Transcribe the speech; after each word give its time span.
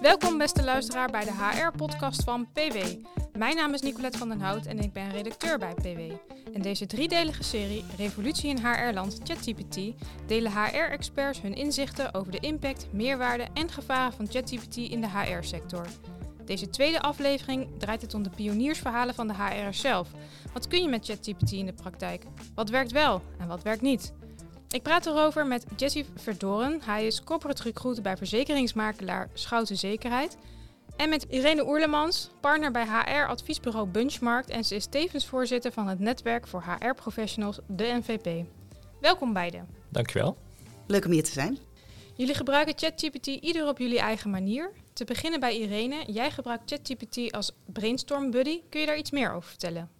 Welkom 0.00 0.38
beste 0.38 0.64
luisteraar 0.64 1.10
bij 1.10 1.24
de 1.24 1.32
HR-podcast 1.32 2.24
van 2.24 2.46
PW. 2.52 2.76
Mijn 3.32 3.56
naam 3.56 3.74
is 3.74 3.80
Nicolette 3.80 4.18
van 4.18 4.28
den 4.28 4.40
Hout 4.40 4.66
en 4.66 4.78
ik 4.78 4.92
ben 4.92 5.10
redacteur 5.10 5.58
bij 5.58 5.74
PW. 5.74 5.98
In 6.52 6.62
deze 6.62 6.86
driedelige 6.86 7.42
serie 7.42 7.84
Revolutie 7.96 8.50
in 8.50 8.58
HR-land 8.58 9.20
ChatGPT 9.24 9.78
delen 10.26 10.52
HR-experts 10.52 11.40
hun 11.40 11.54
inzichten 11.54 12.14
over 12.14 12.32
de 12.32 12.40
impact, 12.40 12.86
meerwaarde 12.92 13.46
en 13.54 13.70
gevaren 13.70 14.12
van 14.12 14.26
ChatGPT 14.30 14.76
in 14.76 15.00
de 15.00 15.08
HR-sector. 15.08 15.86
Deze 16.44 16.70
tweede 16.70 17.00
aflevering 17.00 17.68
draait 17.78 18.02
het 18.02 18.14
om 18.14 18.22
de 18.22 18.30
pioniersverhalen 18.30 19.14
van 19.14 19.26
de 19.26 19.34
HR 19.34 19.72
zelf. 19.72 20.10
Wat 20.52 20.68
kun 20.68 20.82
je 20.82 20.88
met 20.88 21.04
ChatGPT 21.04 21.52
in 21.52 21.66
de 21.66 21.72
praktijk? 21.72 22.24
Wat 22.54 22.70
werkt 22.70 22.92
wel 22.92 23.22
en 23.38 23.48
wat 23.48 23.62
werkt 23.62 23.82
niet? 23.82 24.12
Ik 24.70 24.82
praat 24.82 25.06
erover 25.06 25.46
met 25.46 25.66
Jesse 25.76 26.04
Verdoren. 26.14 26.80
Hij 26.82 27.06
is 27.06 27.24
corporate 27.24 27.62
recruiter 27.62 28.02
bij 28.02 28.16
verzekeringsmakelaar 28.16 29.28
Schouten 29.32 29.76
Zekerheid. 29.76 30.36
En 30.96 31.08
met 31.08 31.26
Irene 31.28 31.66
Oerlemans, 31.66 32.30
partner 32.40 32.70
bij 32.70 32.86
HR-adviesbureau 32.86 33.86
Benchmark. 33.88 34.48
En 34.48 34.64
ze 34.64 34.74
is 34.74 34.86
tevens 34.86 35.26
voorzitter 35.26 35.72
van 35.72 35.88
het 35.88 35.98
netwerk 35.98 36.46
voor 36.46 36.64
HR-professionals, 36.64 37.58
de 37.66 37.84
NVP. 37.84 38.46
Welkom 39.00 39.32
beiden. 39.32 39.68
Dankjewel. 39.88 40.36
Leuk 40.86 41.04
om 41.04 41.10
hier 41.10 41.24
te 41.24 41.32
zijn. 41.32 41.58
Jullie 42.14 42.34
gebruiken 42.34 42.74
ChatGPT 42.76 43.26
ieder 43.26 43.68
op 43.68 43.78
jullie 43.78 43.98
eigen 43.98 44.30
manier. 44.30 44.72
Te 44.92 45.04
beginnen 45.04 45.40
bij 45.40 45.58
Irene. 45.58 46.12
Jij 46.12 46.30
gebruikt 46.30 46.70
ChatGPT 46.70 47.32
als 47.32 47.52
brainstorm 47.72 48.30
buddy. 48.30 48.60
Kun 48.68 48.80
je 48.80 48.86
daar 48.86 48.98
iets 48.98 49.10
meer 49.10 49.32
over 49.32 49.48
vertellen? 49.48 49.95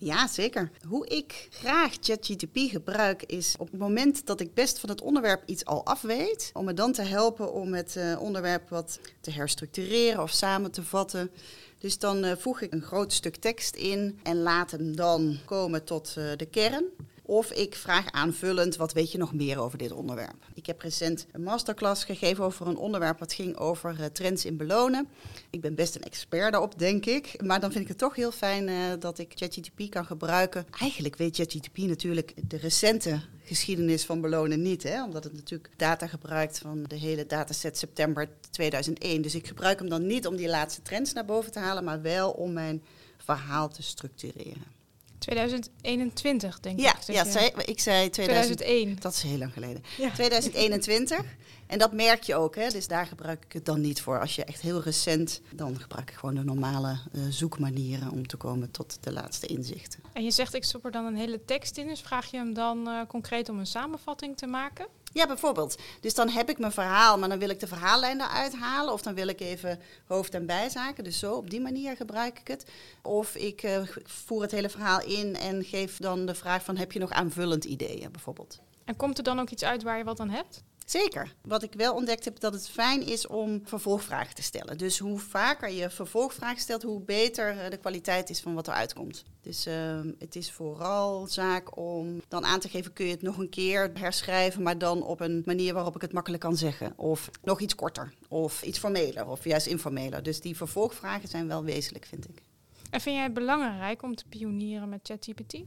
Ja, 0.00 0.26
zeker. 0.26 0.70
Hoe 0.86 1.06
ik 1.06 1.48
graag 1.50 1.96
ChatGPT 2.00 2.70
gebruik 2.70 3.22
is 3.22 3.54
op 3.58 3.70
het 3.70 3.80
moment 3.80 4.26
dat 4.26 4.40
ik 4.40 4.54
best 4.54 4.78
van 4.78 4.88
het 4.88 5.00
onderwerp 5.00 5.42
iets 5.46 5.64
al 5.64 5.84
af 5.84 6.00
weet, 6.02 6.50
om 6.52 6.64
me 6.64 6.74
dan 6.74 6.92
te 6.92 7.02
helpen 7.02 7.52
om 7.52 7.74
het 7.74 7.94
uh, 7.96 8.20
onderwerp 8.20 8.68
wat 8.68 9.00
te 9.20 9.30
herstructureren 9.30 10.22
of 10.22 10.30
samen 10.30 10.70
te 10.70 10.82
vatten. 10.82 11.30
Dus 11.78 11.98
dan 11.98 12.24
uh, 12.24 12.32
voeg 12.36 12.60
ik 12.60 12.72
een 12.72 12.82
groot 12.82 13.12
stuk 13.12 13.36
tekst 13.36 13.76
in 13.76 14.18
en 14.22 14.42
laat 14.42 14.70
hem 14.70 14.96
dan 14.96 15.38
komen 15.44 15.84
tot 15.84 16.14
uh, 16.18 16.24
de 16.36 16.46
kern. 16.46 16.84
Of 17.30 17.52
ik 17.52 17.74
vraag 17.74 18.10
aanvullend, 18.10 18.76
wat 18.76 18.92
weet 18.92 19.12
je 19.12 19.18
nog 19.18 19.34
meer 19.34 19.58
over 19.58 19.78
dit 19.78 19.92
onderwerp? 19.92 20.46
Ik 20.54 20.66
heb 20.66 20.80
recent 20.80 21.26
een 21.32 21.42
masterclass 21.42 22.04
gegeven 22.04 22.44
over 22.44 22.66
een 22.66 22.76
onderwerp 22.76 23.18
wat 23.18 23.32
ging 23.32 23.56
over 23.56 23.96
uh, 24.00 24.04
trends 24.06 24.44
in 24.44 24.56
belonen. 24.56 25.08
Ik 25.50 25.60
ben 25.60 25.74
best 25.74 25.94
een 25.94 26.02
expert 26.02 26.52
daarop, 26.52 26.78
denk 26.78 27.06
ik. 27.06 27.42
Maar 27.42 27.60
dan 27.60 27.70
vind 27.70 27.82
ik 27.82 27.88
het 27.88 27.98
toch 27.98 28.14
heel 28.14 28.30
fijn 28.30 28.68
uh, 28.68 28.76
dat 28.98 29.18
ik 29.18 29.32
ChatGPT 29.34 29.88
kan 29.88 30.04
gebruiken. 30.04 30.66
Eigenlijk 30.80 31.16
weet 31.16 31.36
ChatGPT 31.36 31.78
natuurlijk 31.78 32.34
de 32.48 32.56
recente 32.56 33.20
geschiedenis 33.44 34.04
van 34.04 34.20
belonen 34.20 34.62
niet. 34.62 34.82
Hè? 34.82 35.04
Omdat 35.04 35.24
het 35.24 35.32
natuurlijk 35.32 35.70
data 35.76 36.06
gebruikt 36.06 36.58
van 36.58 36.82
de 36.82 36.96
hele 36.96 37.26
dataset 37.26 37.78
september 37.78 38.28
2001. 38.50 39.22
Dus 39.22 39.34
ik 39.34 39.46
gebruik 39.46 39.78
hem 39.78 39.88
dan 39.88 40.06
niet 40.06 40.26
om 40.26 40.36
die 40.36 40.48
laatste 40.48 40.82
trends 40.82 41.12
naar 41.12 41.24
boven 41.24 41.52
te 41.52 41.58
halen, 41.58 41.84
maar 41.84 42.02
wel 42.02 42.30
om 42.30 42.52
mijn 42.52 42.82
verhaal 43.16 43.68
te 43.68 43.82
structureren. 43.82 44.77
2021, 45.18 46.60
denk 46.60 46.80
ja, 46.80 46.96
ik. 46.96 47.02
Ja, 47.02 47.24
je... 47.24 47.30
zei, 47.30 47.50
ik 47.64 47.80
zei 47.80 48.10
2000, 48.10 48.56
2001. 48.58 48.96
Dat 49.00 49.12
is 49.12 49.22
heel 49.22 49.38
lang 49.38 49.52
geleden. 49.52 49.82
Ja. 49.96 50.10
2021. 50.14 51.24
En 51.68 51.78
dat 51.78 51.92
merk 51.92 52.22
je 52.22 52.34
ook, 52.34 52.54
hè? 52.54 52.68
dus 52.68 52.88
daar 52.88 53.06
gebruik 53.06 53.44
ik 53.44 53.52
het 53.52 53.64
dan 53.64 53.80
niet 53.80 54.00
voor. 54.00 54.20
Als 54.20 54.36
je 54.36 54.44
echt 54.44 54.60
heel 54.60 54.82
recent, 54.82 55.40
dan 55.54 55.80
gebruik 55.80 56.10
ik 56.10 56.16
gewoon 56.16 56.34
de 56.34 56.44
normale 56.44 56.98
uh, 57.12 57.22
zoekmanieren 57.28 58.10
om 58.10 58.26
te 58.26 58.36
komen 58.36 58.70
tot 58.70 58.98
de 59.00 59.12
laatste 59.12 59.46
inzichten. 59.46 60.00
En 60.12 60.24
je 60.24 60.30
zegt, 60.30 60.54
ik 60.54 60.64
stop 60.64 60.84
er 60.84 60.90
dan 60.90 61.04
een 61.04 61.16
hele 61.16 61.44
tekst 61.44 61.76
in, 61.76 61.86
dus 61.86 62.00
vraag 62.00 62.30
je 62.30 62.36
hem 62.36 62.54
dan 62.54 62.88
uh, 62.88 63.00
concreet 63.08 63.48
om 63.48 63.58
een 63.58 63.66
samenvatting 63.66 64.36
te 64.36 64.46
maken? 64.46 64.86
Ja, 65.18 65.26
bijvoorbeeld. 65.26 65.78
Dus 66.00 66.14
dan 66.14 66.28
heb 66.28 66.48
ik 66.50 66.58
mijn 66.58 66.72
verhaal, 66.72 67.18
maar 67.18 67.28
dan 67.28 67.38
wil 67.38 67.48
ik 67.48 67.60
de 67.60 67.66
verhaallijn 67.66 68.20
eruit 68.20 68.54
halen. 68.54 68.92
Of 68.92 69.02
dan 69.02 69.14
wil 69.14 69.28
ik 69.28 69.40
even 69.40 69.80
hoofd- 70.06 70.34
en 70.34 70.46
bijzaken. 70.46 71.04
Dus 71.04 71.18
zo, 71.18 71.34
op 71.34 71.50
die 71.50 71.60
manier 71.60 71.96
gebruik 71.96 72.38
ik 72.38 72.48
het. 72.48 72.64
Of 73.02 73.34
ik 73.34 73.62
uh, 73.62 73.80
voer 74.04 74.42
het 74.42 74.50
hele 74.50 74.68
verhaal 74.68 75.00
in 75.00 75.36
en 75.36 75.64
geef 75.64 75.96
dan 75.96 76.26
de 76.26 76.34
vraag 76.34 76.64
van... 76.64 76.76
heb 76.76 76.92
je 76.92 76.98
nog 76.98 77.10
aanvullend 77.10 77.64
ideeën, 77.64 78.12
bijvoorbeeld. 78.12 78.60
En 78.84 78.96
komt 78.96 79.18
er 79.18 79.24
dan 79.24 79.40
ook 79.40 79.50
iets 79.50 79.64
uit 79.64 79.82
waar 79.82 79.98
je 79.98 80.04
wat 80.04 80.20
aan 80.20 80.30
hebt? 80.30 80.62
Zeker. 80.90 81.34
Wat 81.42 81.62
ik 81.62 81.72
wel 81.72 81.94
ontdekt 81.94 82.24
heb, 82.24 82.40
dat 82.40 82.52
het 82.52 82.68
fijn 82.68 83.06
is 83.06 83.26
om 83.26 83.60
vervolgvragen 83.64 84.34
te 84.34 84.42
stellen. 84.42 84.78
Dus 84.78 84.98
hoe 84.98 85.18
vaker 85.18 85.70
je 85.70 85.90
vervolgvragen 85.90 86.60
stelt, 86.60 86.82
hoe 86.82 87.00
beter 87.00 87.70
de 87.70 87.76
kwaliteit 87.76 88.30
is 88.30 88.40
van 88.40 88.54
wat 88.54 88.68
eruit 88.68 88.94
komt. 88.94 89.24
Dus 89.40 89.66
uh, 89.66 90.00
het 90.18 90.36
is 90.36 90.52
vooral 90.52 91.26
zaak 91.26 91.76
om 91.76 92.20
dan 92.28 92.44
aan 92.44 92.60
te 92.60 92.68
geven, 92.68 92.92
kun 92.92 93.04
je 93.04 93.10
het 93.10 93.22
nog 93.22 93.38
een 93.38 93.48
keer 93.48 93.90
herschrijven, 93.94 94.62
maar 94.62 94.78
dan 94.78 95.02
op 95.02 95.20
een 95.20 95.42
manier 95.46 95.74
waarop 95.74 95.94
ik 95.94 96.00
het 96.00 96.12
makkelijk 96.12 96.42
kan 96.42 96.56
zeggen. 96.56 96.92
Of 96.96 97.30
nog 97.42 97.60
iets 97.60 97.74
korter, 97.74 98.12
of 98.28 98.62
iets 98.62 98.78
formeler, 98.78 99.26
of 99.26 99.44
juist 99.44 99.66
informeler. 99.66 100.22
Dus 100.22 100.40
die 100.40 100.56
vervolgvragen 100.56 101.28
zijn 101.28 101.48
wel 101.48 101.64
wezenlijk, 101.64 102.06
vind 102.06 102.28
ik. 102.28 102.42
En 102.90 103.00
vind 103.00 103.14
jij 103.14 103.24
het 103.24 103.34
belangrijk 103.34 104.02
om 104.02 104.14
te 104.14 104.24
pionieren 104.28 104.88
met 104.88 105.00
ChatGPT? 105.02 105.60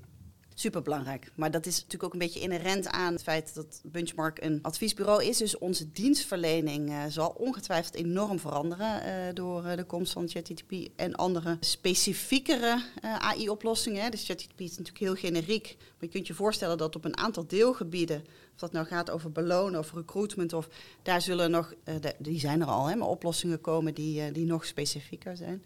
Superbelangrijk. 0.53 1.31
Maar 1.35 1.51
dat 1.51 1.65
is 1.65 1.75
natuurlijk 1.75 2.03
ook 2.03 2.13
een 2.13 2.19
beetje 2.19 2.39
inherent 2.39 2.87
aan 2.87 3.13
het 3.13 3.23
feit 3.23 3.55
dat 3.55 3.81
Benchmark 3.83 4.43
een 4.43 4.59
adviesbureau 4.61 5.23
is. 5.23 5.37
Dus 5.37 5.57
onze 5.57 5.91
dienstverlening 5.91 6.89
uh, 6.89 7.03
zal 7.09 7.35
ongetwijfeld 7.37 7.95
enorm 7.95 8.39
veranderen 8.39 9.01
uh, 9.05 9.33
door 9.33 9.65
uh, 9.65 9.75
de 9.75 9.83
komst 9.83 10.13
van 10.13 10.29
ChatGPT 10.29 10.89
en 10.95 11.15
andere 11.15 11.57
specifiekere 11.59 12.83
AI-oplossingen. 13.01 14.11
Dus 14.11 14.25
ChatGPT 14.25 14.59
is 14.59 14.77
natuurlijk 14.77 14.97
heel 14.97 15.15
generiek. 15.15 15.75
Maar 15.79 15.95
je 15.99 16.07
kunt 16.07 16.27
je 16.27 16.33
voorstellen 16.33 16.77
dat 16.77 16.95
op 16.95 17.05
een 17.05 17.17
aantal 17.17 17.47
deelgebieden, 17.47 18.21
of 18.53 18.59
dat 18.59 18.71
nou 18.71 18.85
gaat 18.85 19.09
over 19.09 19.31
belonen 19.31 19.79
of 19.79 19.93
recruitment, 19.93 20.53
of 20.53 20.69
daar 21.01 21.21
zullen 21.21 21.51
nog, 21.51 21.73
die 22.17 22.39
zijn 22.39 22.61
er 22.61 22.67
al, 22.67 22.85
hè, 22.85 22.95
maar 22.95 23.07
oplossingen 23.07 23.61
komen 23.61 23.93
die, 23.93 24.31
die 24.31 24.45
nog 24.45 24.65
specifieker 24.65 25.37
zijn. 25.37 25.63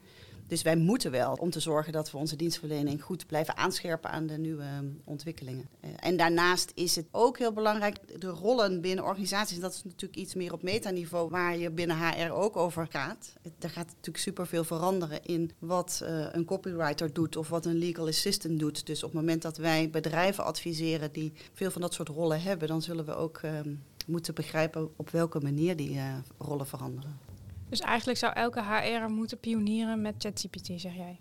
Dus 0.48 0.62
wij 0.62 0.76
moeten 0.76 1.12
wel 1.12 1.34
om 1.34 1.50
te 1.50 1.60
zorgen 1.60 1.94
dat 1.94 2.12
we 2.12 2.18
onze 2.18 2.36
dienstverlening 2.36 3.04
goed 3.04 3.28
blijven 3.28 3.58
aanscherpen 3.58 4.10
aan 4.10 4.28
de 4.28 4.38
nieuwe 4.38 4.64
um, 4.78 5.02
ontwikkelingen. 5.04 5.70
Uh, 5.82 5.90
en 6.00 6.18
daarnaast 6.18 6.72
is 6.76 6.96
het 6.96 7.06
ook 7.12 7.38
heel 7.38 7.54
belangrijk, 7.54 8.20
de 8.22 8.28
rollen 8.28 8.82
binnen 8.82 9.06
organisaties, 9.06 9.60
dat 9.60 9.74
is 9.74 9.84
natuurlijk 9.84 10.16
iets 10.16 10.34
meer 10.34 10.54
op 10.54 10.64
metaniveau 10.64 11.30
waar 11.30 11.58
je 11.58 11.72
binnen 11.72 11.98
HR 11.98 12.32
ook 12.32 12.58
over 12.58 12.88
gaat. 12.90 13.34
Er 13.60 13.70
gaat 13.70 13.88
natuurlijk 13.88 14.18
superveel 14.18 14.64
veranderen 14.64 15.24
in 15.24 15.52
wat 15.60 16.00
uh, 16.04 16.26
een 16.32 16.46
copywriter 16.46 17.14
doet 17.14 17.36
of 17.36 17.50
wat 17.50 17.66
een 17.66 17.78
legal 17.78 18.08
assistant 18.08 18.60
doet. 18.60 18.86
Dus 18.86 19.04
op 19.04 19.12
het 19.12 19.20
moment 19.20 19.42
dat 19.42 19.58
wij 19.58 19.90
bedrijven 19.90 20.44
adviseren 20.44 21.12
die 21.12 21.34
veel 21.54 21.72
van 21.72 21.82
dat 21.82 21.94
soort 21.94 22.10
rollen 22.10 22.42
hebben, 22.42 22.68
dan 22.68 22.82
zullen 22.82 23.06
we 23.06 23.16
ook 23.16 23.42
um, 23.46 23.84
moeten 24.06 24.34
begrijpen 24.34 24.90
op 24.96 25.10
welke 25.10 25.40
manier 25.40 25.76
die 25.76 25.94
uh, 25.94 26.16
rollen 26.38 26.68
veranderen. 26.68 27.25
Dus 27.70 27.80
eigenlijk 27.80 28.20
zou 28.20 28.34
elke 28.34 28.62
HR 28.64 29.10
moeten 29.10 29.40
pionieren 29.40 30.02
met 30.02 30.16
ChatGPT, 30.18 30.66
zeg 30.66 30.96
jij? 30.96 31.20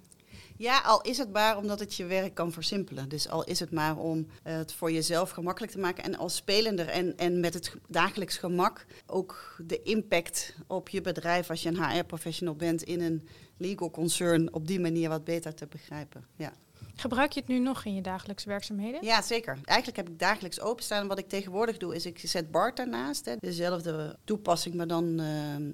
Ja, 0.56 0.80
al 0.80 1.02
is 1.02 1.18
het 1.18 1.32
maar 1.32 1.56
omdat 1.56 1.80
het 1.80 1.94
je 1.94 2.04
werk 2.04 2.34
kan 2.34 2.52
versimpelen. 2.52 3.08
Dus 3.08 3.28
al 3.28 3.44
is 3.44 3.60
het 3.60 3.70
maar 3.70 3.96
om 3.96 4.18
uh, 4.18 4.26
het 4.42 4.72
voor 4.72 4.92
jezelf 4.92 5.30
gemakkelijk 5.30 5.72
te 5.72 5.78
maken. 5.78 6.04
En 6.04 6.16
als 6.16 6.36
spelender 6.36 6.88
en, 6.88 7.16
en 7.16 7.40
met 7.40 7.54
het 7.54 7.76
dagelijks 7.88 8.36
gemak 8.36 8.86
ook 9.06 9.56
de 9.66 9.82
impact 9.82 10.54
op 10.66 10.88
je 10.88 11.00
bedrijf 11.00 11.50
als 11.50 11.62
je 11.62 11.68
een 11.68 11.84
HR-professional 11.84 12.54
bent 12.54 12.82
in 12.82 13.00
een 13.00 13.28
legal 13.56 13.90
concern 13.90 14.52
op 14.52 14.66
die 14.66 14.80
manier 14.80 15.08
wat 15.08 15.24
beter 15.24 15.54
te 15.54 15.66
begrijpen. 15.66 16.24
Ja. 16.36 16.52
Gebruik 16.96 17.32
je 17.32 17.40
het 17.40 17.48
nu 17.48 17.58
nog 17.58 17.84
in 17.84 17.94
je 17.94 18.00
dagelijkse 18.00 18.48
werkzaamheden? 18.48 19.04
Ja, 19.04 19.22
zeker. 19.22 19.58
Eigenlijk 19.64 19.96
heb 19.96 20.08
ik 20.08 20.18
dagelijks 20.18 20.60
openstaan. 20.60 21.08
Wat 21.08 21.18
ik 21.18 21.28
tegenwoordig 21.28 21.76
doe, 21.76 21.94
is 21.94 22.06
ik 22.06 22.18
zet 22.18 22.50
BART 22.50 22.76
daarnaast. 22.76 23.24
Hè. 23.24 23.34
Dezelfde 23.38 24.16
toepassing, 24.24 24.74
maar 24.74 24.86
dan 24.86 25.20
uh, 25.20 25.26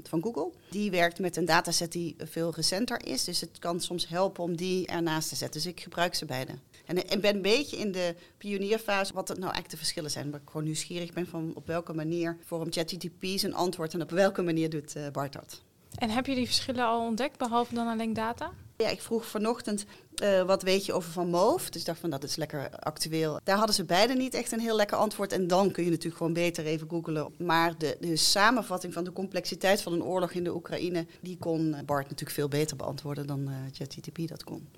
van 0.02 0.22
Google. 0.22 0.52
Die 0.70 0.90
werkt 0.90 1.18
met 1.18 1.36
een 1.36 1.44
dataset 1.44 1.92
die 1.92 2.16
veel 2.18 2.52
recenter 2.54 3.06
is. 3.06 3.24
Dus 3.24 3.40
het 3.40 3.58
kan 3.58 3.80
soms 3.80 4.08
helpen 4.08 4.44
om 4.44 4.56
die 4.56 4.86
ernaast 4.86 5.28
te 5.28 5.36
zetten. 5.36 5.62
Dus 5.62 5.70
ik 5.70 5.80
gebruik 5.80 6.14
ze 6.14 6.24
beide. 6.24 6.52
En 6.86 6.96
ik 6.96 7.20
ben 7.20 7.34
een 7.34 7.42
beetje 7.42 7.76
in 7.76 7.92
de 7.92 8.14
pionierfase 8.38 9.12
wat 9.12 9.28
het 9.28 9.38
nou 9.38 9.52
eigenlijk 9.52 9.70
de 9.70 9.76
verschillen 9.76 10.10
zijn. 10.10 10.30
Waar 10.30 10.40
ik 10.40 10.48
gewoon 10.48 10.64
nieuwsgierig 10.64 11.12
ben 11.12 11.26
van 11.26 11.52
op 11.54 11.66
welke 11.66 11.92
manier 11.92 12.36
vormt 12.44 12.74
ChatGPT 12.74 13.40
zijn 13.40 13.54
antwoord 13.54 13.94
en 13.94 14.02
op 14.02 14.10
welke 14.10 14.42
manier 14.42 14.70
doet 14.70 14.96
uh, 14.96 15.08
BART 15.12 15.32
dat. 15.32 15.62
En 15.94 16.10
heb 16.10 16.26
je 16.26 16.34
die 16.34 16.46
verschillen 16.46 16.84
al 16.84 17.06
ontdekt, 17.06 17.38
behalve 17.38 17.74
dan 17.74 17.86
alleen 17.86 18.12
data? 18.12 18.52
Ja, 18.80 18.88
ik 18.88 19.00
vroeg 19.00 19.26
vanochtend 19.26 19.84
uh, 20.22 20.42
wat 20.42 20.62
weet 20.62 20.86
je 20.86 20.92
over 20.92 21.10
Van 21.10 21.28
Moof. 21.28 21.70
Dus 21.70 21.80
ik 21.80 21.86
dacht 21.86 22.00
van 22.00 22.10
dat 22.10 22.24
is 22.24 22.36
lekker 22.36 22.70
actueel. 22.78 23.40
Daar 23.44 23.56
hadden 23.56 23.74
ze 23.74 23.84
beide 23.84 24.14
niet 24.14 24.34
echt 24.34 24.52
een 24.52 24.60
heel 24.60 24.76
lekker 24.76 24.96
antwoord. 24.96 25.32
En 25.32 25.46
dan 25.46 25.70
kun 25.70 25.84
je 25.84 25.90
natuurlijk 25.90 26.16
gewoon 26.16 26.32
beter 26.32 26.64
even 26.64 26.88
googelen. 26.88 27.32
Maar 27.38 27.78
de, 27.78 27.96
de 28.00 28.16
samenvatting 28.16 28.92
van 28.92 29.04
de 29.04 29.12
complexiteit 29.12 29.82
van 29.82 29.92
een 29.92 30.02
oorlog 30.02 30.32
in 30.32 30.44
de 30.44 30.54
Oekraïne... 30.54 31.06
die 31.20 31.38
kon 31.38 31.76
Bart 31.86 32.02
natuurlijk 32.02 32.30
veel 32.30 32.48
beter 32.48 32.76
beantwoorden 32.76 33.26
dan 33.26 33.48
uh, 33.48 33.54
ChatGPT 33.72 34.28
dat 34.28 34.44
kon. 34.44 34.68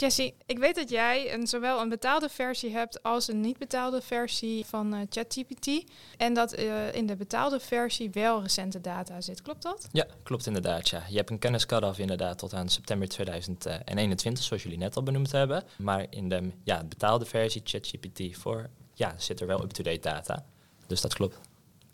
Jessie, 0.00 0.34
ik 0.46 0.58
weet 0.58 0.74
dat 0.74 0.90
jij 0.90 1.34
een, 1.34 1.46
zowel 1.46 1.80
een 1.80 1.88
betaalde 1.88 2.28
versie 2.28 2.72
hebt 2.72 3.02
als 3.02 3.28
een 3.28 3.40
niet 3.40 3.58
betaalde 3.58 4.00
versie 4.00 4.66
van 4.66 4.94
uh, 4.94 5.00
ChatGPT. 5.10 5.84
En 6.16 6.34
dat 6.34 6.58
uh, 6.58 6.94
in 6.94 7.06
de 7.06 7.16
betaalde 7.16 7.60
versie 7.60 8.10
wel 8.10 8.42
recente 8.42 8.80
data 8.80 9.20
zit. 9.20 9.42
Klopt 9.42 9.62
dat? 9.62 9.88
Ja, 9.92 10.06
klopt 10.22 10.46
inderdaad. 10.46 10.88
Ja. 10.88 11.02
Je 11.08 11.16
hebt 11.16 11.30
een 11.30 11.38
kennis 11.38 11.66
cut-off 11.66 11.98
inderdaad 11.98 12.38
tot 12.38 12.54
aan 12.54 12.68
september 12.68 13.08
2021, 13.08 14.44
zoals 14.44 14.62
jullie 14.62 14.78
net 14.78 14.96
al 14.96 15.02
benoemd 15.02 15.32
hebben. 15.32 15.64
Maar 15.78 16.06
in 16.10 16.28
de 16.28 16.50
ja, 16.64 16.84
betaalde 16.84 17.24
versie 17.24 17.60
ChatGPT 17.64 18.36
voor 18.36 18.70
ja, 18.94 19.14
zit 19.16 19.40
er 19.40 19.46
wel 19.46 19.62
up-to-date 19.62 20.00
data. 20.00 20.44
Dus 20.86 21.00
dat 21.00 21.14
klopt. 21.14 21.38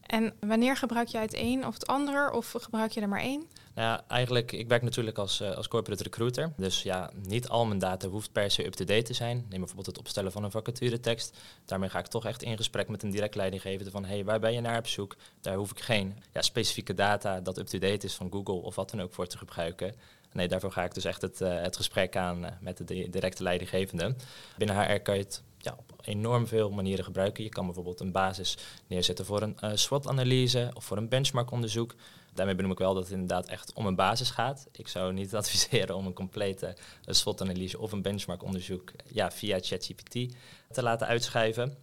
En 0.06 0.34
wanneer 0.40 0.76
gebruik 0.76 1.08
jij 1.08 1.22
het 1.22 1.34
een 1.36 1.66
of 1.66 1.74
het 1.74 1.86
ander? 1.86 2.30
Of 2.30 2.54
gebruik 2.60 2.92
je 2.92 3.00
er 3.00 3.08
maar 3.08 3.20
één? 3.20 3.46
Nou 3.74 4.00
eigenlijk, 4.08 4.52
ik 4.52 4.68
werk 4.68 4.82
natuurlijk 4.82 5.18
als, 5.18 5.40
uh, 5.40 5.56
als 5.56 5.68
corporate 5.68 6.02
recruiter. 6.02 6.52
Dus 6.56 6.82
ja, 6.82 7.10
niet 7.26 7.48
al 7.48 7.66
mijn 7.66 7.78
data 7.78 8.08
hoeft 8.08 8.32
per 8.32 8.50
se 8.50 8.66
up-to-date 8.66 9.02
te 9.02 9.12
zijn. 9.12 9.36
Neem 9.36 9.58
bijvoorbeeld 9.58 9.86
het 9.86 9.98
opstellen 9.98 10.32
van 10.32 10.44
een 10.44 10.50
vacaturetekst. 10.50 11.38
Daarmee 11.64 11.88
ga 11.88 11.98
ik 11.98 12.06
toch 12.06 12.26
echt 12.26 12.42
in 12.42 12.56
gesprek 12.56 12.88
met 12.88 13.02
een 13.02 13.10
direct 13.10 13.34
leidinggevende 13.34 13.90
van... 13.90 14.04
hé, 14.04 14.14
hey, 14.14 14.24
waar 14.24 14.40
ben 14.40 14.52
je 14.52 14.60
naar 14.60 14.78
op 14.78 14.86
zoek? 14.86 15.16
Daar 15.40 15.56
hoef 15.56 15.70
ik 15.70 15.80
geen 15.80 16.18
ja, 16.32 16.42
specifieke 16.42 16.94
data 16.94 17.40
dat 17.40 17.58
up-to-date 17.58 18.06
is 18.06 18.14
van 18.14 18.30
Google 18.32 18.62
of 18.62 18.74
wat 18.74 18.90
dan 18.90 19.02
ook 19.02 19.14
voor 19.14 19.26
te 19.26 19.38
gebruiken. 19.38 19.94
Nee, 20.32 20.48
daarvoor 20.48 20.72
ga 20.72 20.84
ik 20.84 20.94
dus 20.94 21.04
echt 21.04 21.22
het, 21.22 21.40
uh, 21.40 21.60
het 21.60 21.76
gesprek 21.76 22.16
aan 22.16 22.44
uh, 22.44 22.50
met 22.60 22.76
de 22.76 23.08
directe 23.10 23.42
leidinggevende. 23.42 24.14
Binnen 24.56 24.76
HR 24.76 24.98
kan 25.00 25.14
je 25.14 25.22
het 25.22 25.42
ja, 25.64 25.76
op 25.78 26.00
enorm 26.02 26.46
veel 26.46 26.70
manieren 26.70 27.04
gebruiken. 27.04 27.44
Je 27.44 27.50
kan 27.50 27.64
bijvoorbeeld 27.64 28.00
een 28.00 28.12
basis 28.12 28.56
neerzetten 28.86 29.24
voor 29.24 29.42
een 29.42 29.56
uh, 29.64 29.70
SWOT-analyse 29.74 30.70
of 30.74 30.84
voor 30.84 30.96
een 30.96 31.08
benchmark-onderzoek. 31.08 31.94
Daarmee 32.34 32.54
benoem 32.54 32.70
ik 32.70 32.78
wel 32.78 32.94
dat 32.94 33.02
het 33.02 33.12
inderdaad 33.12 33.48
echt 33.48 33.72
om 33.72 33.86
een 33.86 33.94
basis 33.94 34.30
gaat. 34.30 34.68
Ik 34.72 34.88
zou 34.88 35.12
niet 35.12 35.34
adviseren 35.40 35.96
om 35.96 36.06
een 36.06 36.12
complete 36.12 36.76
SWOT-analyse 37.06 37.78
of 37.78 37.92
een 37.92 38.02
benchmark-onderzoek 38.02 38.92
ja, 39.06 39.30
via 39.30 39.58
ChatGPT 39.60 40.34
te 40.70 40.82
laten 40.82 41.06
uitschrijven. 41.06 41.76